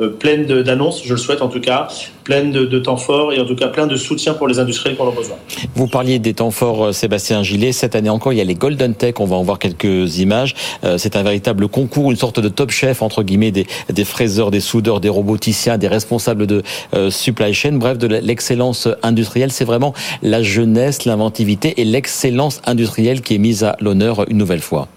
euh, 0.00 0.08
pleine 0.08 0.46
d'annonces, 0.46 1.02
je 1.04 1.12
le 1.12 1.18
souhaite 1.18 1.42
en 1.42 1.48
tout 1.48 1.60
cas, 1.60 1.88
pleine 2.22 2.52
de, 2.52 2.78
temps 2.78 2.96
forts 2.96 3.32
et 3.32 3.40
en 3.40 3.44
tout 3.44 3.56
cas 3.56 3.66
plein 3.66 3.88
de 3.88 3.96
soutien 3.96 4.32
pour 4.32 4.46
les 4.46 4.60
industriels 4.60 4.94
qui 4.94 5.02
en 5.02 5.08
ont 5.08 5.12
besoin. 5.12 5.36
Vous 5.74 5.88
parliez 5.88 6.20
des 6.20 6.34
temps 6.34 6.52
forts, 6.52 6.94
Sébastien 6.94 7.42
Gillet. 7.42 7.72
Cette 7.72 7.96
année 7.96 8.08
encore, 8.08 8.32
il 8.32 8.36
y 8.36 8.40
a 8.40 8.44
les 8.44 8.54
Golden 8.54 8.94
Tech. 8.94 9.14
On 9.18 9.24
va 9.24 9.34
en 9.34 9.42
voir 9.42 9.58
quelques 9.58 10.18
images. 10.18 10.54
C'est 10.98 11.16
un 11.16 11.22
véritable 11.24 11.66
concours, 11.66 12.12
une 12.12 12.16
sorte 12.16 12.38
de 12.38 12.48
top 12.48 12.70
chef 12.70 13.02
entre 13.02 13.24
guillemets 13.24 13.50
des 13.50 14.04
fraiseurs, 14.04 14.52
des 14.52 14.60
soudeurs, 14.60 15.00
des 15.00 15.08
roboticiens, 15.08 15.78
des 15.78 15.88
responsables 15.88 16.46
de 16.46 16.62
supply 17.10 17.52
chain, 17.52 17.72
bref, 17.72 17.98
de 17.98 18.06
l'excellence 18.06 18.88
industrielle. 19.02 19.50
C'est 19.50 19.64
vraiment 19.64 19.94
la 20.22 20.42
jeunesse, 20.42 21.06
l'inventivité 21.06 21.80
et 21.80 21.84
l'excellence 21.84 22.60
industrielle 22.66 23.20
qui 23.20 23.34
est 23.34 23.38
mise 23.38 23.64
à 23.64 23.76
l'honneur 23.80 24.30
une 24.30 24.38
nouvelle 24.38 24.60
fois 24.60 24.88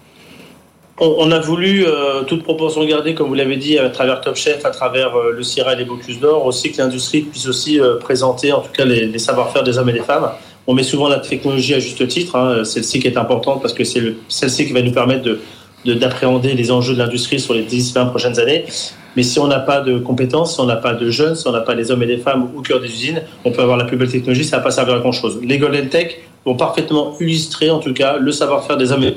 on, 1.02 1.32
a 1.32 1.40
voulu, 1.40 1.84
euh, 1.84 2.22
toute 2.22 2.44
proportion 2.44 2.84
gardée, 2.84 3.14
comme 3.14 3.28
vous 3.28 3.34
l'avez 3.34 3.56
dit, 3.56 3.76
à 3.76 3.88
travers 3.90 4.20
Top 4.20 4.36
Chef, 4.36 4.64
à 4.64 4.70
travers 4.70 5.16
euh, 5.16 5.32
le 5.32 5.42
CIRA 5.42 5.72
et 5.72 5.76
les 5.76 5.84
Bocuse 5.84 6.20
d'Or, 6.20 6.46
aussi 6.46 6.70
que 6.70 6.78
l'industrie 6.78 7.22
puisse 7.22 7.46
aussi 7.48 7.80
euh, 7.80 7.96
présenter, 7.96 8.52
en 8.52 8.60
tout 8.60 8.70
cas, 8.72 8.84
les, 8.84 9.18
savoir-faire 9.18 9.64
des 9.64 9.78
hommes 9.78 9.88
et 9.88 9.94
des 9.94 10.00
femmes. 10.00 10.30
On 10.68 10.74
met 10.74 10.84
souvent 10.84 11.08
la 11.08 11.18
technologie 11.18 11.74
à 11.74 11.80
juste 11.80 12.06
titre. 12.06 12.36
Hein. 12.36 12.64
Celle-ci 12.64 13.00
qui 13.00 13.08
est 13.08 13.16
importante 13.16 13.60
parce 13.60 13.74
que 13.74 13.82
c'est 13.82 14.14
celle-ci 14.28 14.66
qui 14.66 14.72
va 14.72 14.80
nous 14.80 14.92
permettre 14.92 15.24
de, 15.24 15.94
d'appréhender 15.94 16.54
les 16.54 16.70
enjeux 16.70 16.94
de 16.94 16.98
l'industrie 16.98 17.40
sur 17.40 17.54
les 17.54 17.64
10-20 17.64 18.10
prochaines 18.10 18.38
années. 18.38 18.64
Mais 19.16 19.24
si 19.24 19.40
on 19.40 19.48
n'a 19.48 19.58
pas 19.58 19.80
de 19.80 19.98
compétences, 19.98 20.54
si 20.54 20.60
on 20.60 20.66
n'a 20.66 20.76
pas 20.76 20.94
de 20.94 21.10
jeunes, 21.10 21.34
si 21.34 21.48
on 21.48 21.52
n'a 21.52 21.60
pas 21.60 21.74
les 21.74 21.90
hommes 21.90 22.04
et 22.04 22.06
les 22.06 22.18
femmes 22.18 22.48
au 22.56 22.62
cœur 22.62 22.80
des 22.80 22.86
usines, 22.86 23.22
on 23.44 23.50
peut 23.50 23.60
avoir 23.60 23.76
la 23.76 23.84
plus 23.84 23.96
belle 23.96 24.10
technologie, 24.10 24.44
ça 24.44 24.56
ne 24.56 24.60
va 24.60 24.66
pas 24.66 24.70
servir 24.70 24.94
à 24.94 24.98
grand-chose. 25.00 25.40
Les 25.42 25.58
Golden 25.58 25.88
Tech 25.88 26.20
vont 26.46 26.54
parfaitement 26.54 27.16
illustrer, 27.20 27.70
en 27.70 27.80
tout 27.80 27.92
cas, 27.92 28.18
le 28.18 28.30
savoir-faire 28.30 28.76
des 28.76 28.92
hommes 28.92 29.02
et 29.02 29.16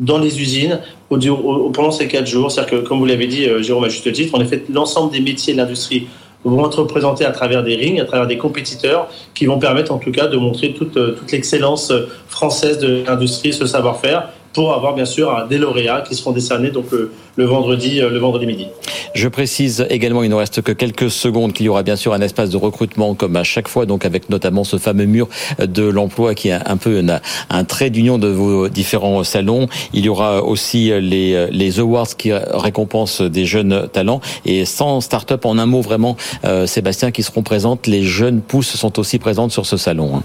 dans 0.00 0.18
les 0.18 0.40
usines 0.40 0.80
pendant 1.08 1.90
ces 1.90 2.08
quatre 2.08 2.26
jours. 2.26 2.50
C'est-à-dire 2.50 2.80
que, 2.80 2.86
comme 2.86 2.98
vous 2.98 3.04
l'avez 3.04 3.26
dit, 3.26 3.46
euh, 3.46 3.62
Jérôme, 3.62 3.84
à 3.84 3.88
juste 3.88 4.10
titre, 4.12 4.36
en 4.36 4.40
effet, 4.40 4.64
l'ensemble 4.72 5.12
des 5.12 5.20
métiers 5.20 5.52
de 5.52 5.58
l'industrie 5.58 6.08
vont 6.44 6.66
être 6.66 6.80
représentés 6.80 7.24
à 7.24 7.30
travers 7.30 7.62
des 7.62 7.74
rings, 7.74 8.00
à 8.00 8.04
travers 8.04 8.26
des 8.26 8.36
compétiteurs 8.36 9.08
qui 9.34 9.46
vont 9.46 9.58
permettre 9.58 9.92
en 9.92 9.98
tout 9.98 10.10
cas 10.10 10.26
de 10.26 10.36
montrer 10.36 10.74
toute, 10.74 10.96
euh, 10.96 11.12
toute 11.12 11.30
l'excellence 11.32 11.90
euh, 11.90 12.08
française 12.28 12.78
de 12.78 13.02
l'industrie, 13.06 13.52
ce 13.52 13.66
savoir-faire, 13.66 14.30
pour 14.52 14.72
avoir 14.72 14.94
bien 14.94 15.04
sûr 15.04 15.46
des 15.48 15.58
lauréats 15.58 16.02
qui 16.02 16.14
seront 16.14 16.32
décernés 16.32 16.70
donc 16.70 16.86
le, 16.92 17.44
vendredi, 17.44 17.98
le 17.98 18.18
vendredi 18.18 18.46
midi. 18.46 18.68
Je 19.14 19.28
précise 19.28 19.86
également, 19.90 20.24
il 20.24 20.30
ne 20.30 20.34
reste 20.34 20.60
que 20.60 20.72
quelques 20.72 21.08
secondes, 21.10 21.52
qu'il 21.52 21.66
y 21.66 21.68
aura 21.68 21.84
bien 21.84 21.94
sûr 21.94 22.12
un 22.12 22.20
espace 22.20 22.50
de 22.50 22.56
recrutement 22.56 23.14
comme 23.14 23.36
à 23.36 23.44
chaque 23.44 23.68
fois, 23.68 23.86
donc 23.86 24.04
avec 24.04 24.28
notamment 24.28 24.64
ce 24.64 24.76
fameux 24.76 25.04
mur 25.04 25.28
de 25.60 25.84
l'emploi 25.84 26.34
qui 26.34 26.48
est 26.48 26.58
un 26.66 26.76
peu 26.76 27.00
un, 27.48 27.64
trait 27.64 27.90
d'union 27.90 28.18
de 28.18 28.26
vos 28.26 28.68
différents 28.68 29.22
salons. 29.22 29.68
Il 29.92 30.04
y 30.04 30.08
aura 30.08 30.42
aussi 30.42 30.90
les, 31.00 31.46
les 31.50 31.78
awards 31.78 32.16
qui 32.16 32.32
récompensent 32.32 33.22
des 33.22 33.46
jeunes 33.46 33.88
talents 33.92 34.20
et 34.44 34.64
100 34.64 35.00
start-up 35.02 35.44
en 35.44 35.58
un 35.58 35.66
mot 35.66 35.80
vraiment, 35.80 36.16
euh, 36.44 36.66
Sébastien, 36.66 37.12
qui 37.12 37.22
seront 37.22 37.42
présentes. 37.42 37.86
Les 37.86 38.02
jeunes 38.02 38.40
pousses 38.40 38.74
sont 38.74 38.98
aussi 38.98 39.18
présentes 39.18 39.52
sur 39.52 39.64
ce 39.64 39.76
salon. 39.76 40.22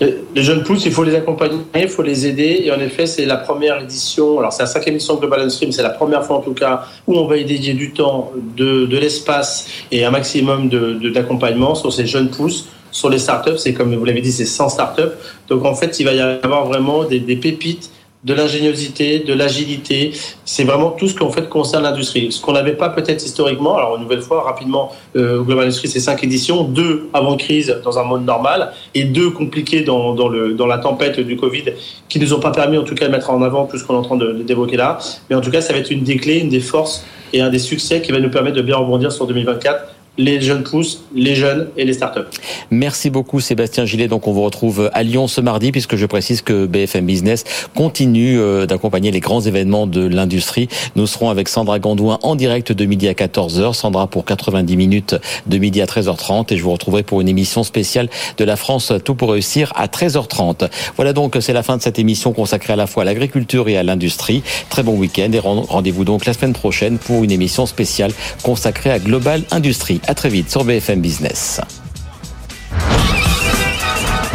Les 0.00 0.42
jeunes 0.42 0.62
pousses, 0.62 0.84
il 0.86 0.92
faut 0.92 1.04
les 1.04 1.14
accompagner, 1.14 1.58
il 1.74 1.88
faut 1.88 2.02
les 2.02 2.26
aider. 2.26 2.62
Et 2.64 2.72
en 2.72 2.80
effet, 2.80 3.06
c'est 3.06 3.26
la 3.26 3.36
première 3.36 3.80
édition. 3.80 4.38
Alors, 4.38 4.52
c'est 4.52 4.62
la 4.62 4.68
cinquième 4.68 4.94
édition 4.94 5.14
de 5.14 5.20
Global 5.20 5.50
Stream. 5.50 5.72
C'est 5.72 5.82
la 5.82 5.90
première 5.90 6.24
fois, 6.24 6.36
en 6.36 6.40
tout 6.40 6.54
cas, 6.54 6.84
où 7.06 7.16
on 7.16 7.26
va 7.26 7.36
y 7.36 7.44
dédier 7.44 7.74
du 7.74 7.92
temps, 7.92 8.32
de, 8.56 8.86
de 8.86 8.98
l'espace 8.98 9.68
et 9.92 10.04
un 10.04 10.10
maximum 10.10 10.68
d'accompagnement 11.12 11.72
de, 11.72 11.78
sur 11.78 11.92
ces 11.92 12.06
jeunes 12.06 12.30
pousses. 12.30 12.68
Sur 12.92 13.08
les 13.08 13.20
startups, 13.20 13.58
c'est 13.58 13.72
comme 13.72 13.94
vous 13.94 14.04
l'avez 14.04 14.20
dit, 14.20 14.32
c'est 14.32 14.44
100 14.44 14.70
startups. 14.70 15.14
Donc, 15.48 15.64
en 15.64 15.74
fait, 15.74 16.00
il 16.00 16.04
va 16.04 16.12
y 16.12 16.20
avoir 16.20 16.66
vraiment 16.66 17.04
des, 17.04 17.20
des 17.20 17.36
pépites 17.36 17.90
de 18.22 18.34
l'ingéniosité, 18.34 19.20
de 19.20 19.32
l'agilité. 19.32 20.12
C'est 20.44 20.64
vraiment 20.64 20.90
tout 20.90 21.08
ce 21.08 21.14
qu'en 21.14 21.30
fait 21.30 21.48
concerne 21.48 21.84
l'industrie. 21.84 22.30
Ce 22.30 22.40
qu'on 22.40 22.52
n'avait 22.52 22.74
pas 22.74 22.90
peut-être 22.90 23.24
historiquement. 23.24 23.76
Alors 23.76 23.96
une 23.96 24.02
nouvelle 24.02 24.20
fois, 24.20 24.42
rapidement, 24.42 24.92
euh, 25.16 25.40
Global 25.42 25.64
Industrie, 25.64 25.88
c'est 25.88 26.00
cinq 26.00 26.22
éditions, 26.22 26.64
deux 26.64 27.08
avant 27.14 27.36
crise 27.36 27.80
dans 27.82 27.98
un 27.98 28.04
monde 28.04 28.24
normal 28.24 28.72
et 28.94 29.04
deux 29.04 29.30
compliquées 29.30 29.80
dans, 29.82 30.14
dans, 30.14 30.28
le, 30.28 30.52
dans 30.52 30.66
la 30.66 30.78
tempête 30.78 31.18
du 31.20 31.36
Covid 31.36 31.64
qui 32.08 32.20
nous 32.20 32.34
ont 32.34 32.40
pas 32.40 32.50
permis 32.50 32.76
en 32.76 32.84
tout 32.84 32.94
cas 32.94 33.06
de 33.06 33.12
mettre 33.12 33.30
en 33.30 33.42
avant 33.42 33.66
tout 33.66 33.78
ce 33.78 33.84
qu'on 33.84 33.94
est 33.94 33.98
en 33.98 34.02
train 34.02 34.16
de, 34.16 34.32
d'évoquer 34.32 34.76
là. 34.76 34.98
Mais 35.30 35.36
en 35.36 35.40
tout 35.40 35.50
cas, 35.50 35.60
ça 35.62 35.72
va 35.72 35.78
être 35.78 35.90
une 35.90 36.02
des 36.02 36.16
clés, 36.16 36.38
une 36.38 36.50
des 36.50 36.60
forces 36.60 37.04
et 37.32 37.40
un 37.40 37.48
des 37.48 37.58
succès 37.58 38.02
qui 38.02 38.12
va 38.12 38.18
nous 38.18 38.30
permettre 38.30 38.56
de 38.56 38.62
bien 38.62 38.76
rebondir 38.76 39.12
sur 39.12 39.26
2024 39.26 39.84
les 40.20 40.40
jeunes 40.40 40.62
pousses, 40.62 41.02
les 41.14 41.34
jeunes 41.34 41.68
et 41.78 41.84
les 41.84 41.94
startups. 41.94 42.28
Merci 42.70 43.08
beaucoup 43.08 43.40
Sébastien 43.40 43.86
Gillet. 43.86 44.06
Donc 44.06 44.28
on 44.28 44.32
vous 44.32 44.42
retrouve 44.42 44.90
à 44.92 45.02
Lyon 45.02 45.28
ce 45.28 45.40
mardi 45.40 45.72
puisque 45.72 45.96
je 45.96 46.04
précise 46.04 46.42
que 46.42 46.66
BFM 46.66 47.06
Business 47.06 47.44
continue 47.74 48.38
euh, 48.38 48.66
d'accompagner 48.66 49.10
les 49.10 49.20
grands 49.20 49.40
événements 49.40 49.86
de 49.86 50.06
l'industrie. 50.06 50.68
Nous 50.94 51.06
serons 51.06 51.30
avec 51.30 51.48
Sandra 51.48 51.78
Gandouin 51.78 52.18
en 52.22 52.36
direct 52.36 52.72
de 52.72 52.84
midi 52.84 53.08
à 53.08 53.14
14h. 53.14 53.72
Sandra 53.72 54.08
pour 54.08 54.26
90 54.26 54.76
minutes 54.76 55.16
de 55.46 55.56
midi 55.56 55.80
à 55.80 55.86
13h30 55.86 56.52
et 56.52 56.56
je 56.58 56.62
vous 56.62 56.72
retrouverai 56.72 57.02
pour 57.02 57.22
une 57.22 57.28
émission 57.28 57.64
spéciale 57.64 58.10
de 58.36 58.44
la 58.44 58.56
France 58.56 58.92
Tout 59.02 59.14
pour 59.14 59.32
réussir 59.32 59.72
à 59.74 59.86
13h30. 59.86 60.68
Voilà 60.96 61.14
donc 61.14 61.38
c'est 61.40 61.54
la 61.54 61.62
fin 61.62 61.78
de 61.78 61.82
cette 61.82 61.98
émission 61.98 62.34
consacrée 62.34 62.74
à 62.74 62.76
la 62.76 62.86
fois 62.86 63.04
à 63.04 63.06
l'agriculture 63.06 63.70
et 63.70 63.78
à 63.78 63.82
l'industrie. 63.82 64.42
Très 64.68 64.82
bon 64.82 64.96
week-end 64.96 65.30
et 65.32 65.38
rendez-vous 65.38 66.04
donc 66.04 66.26
la 66.26 66.34
semaine 66.34 66.52
prochaine 66.52 66.98
pour 66.98 67.24
une 67.24 67.30
émission 67.30 67.64
spéciale 67.64 68.12
consacrée 68.42 68.90
à 68.90 68.98
Global 68.98 69.44
Industrie. 69.50 70.00
À 70.10 70.14
très 70.16 70.28
vite 70.28 70.50
sur 70.50 70.64
BFM 70.64 71.00
Business. 71.00 71.60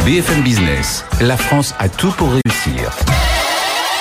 BFM 0.06 0.40
Business, 0.42 1.04
la 1.20 1.36
France 1.36 1.74
a 1.78 1.90
tout 1.90 2.12
pour 2.12 2.30
réussir. 2.30 3.15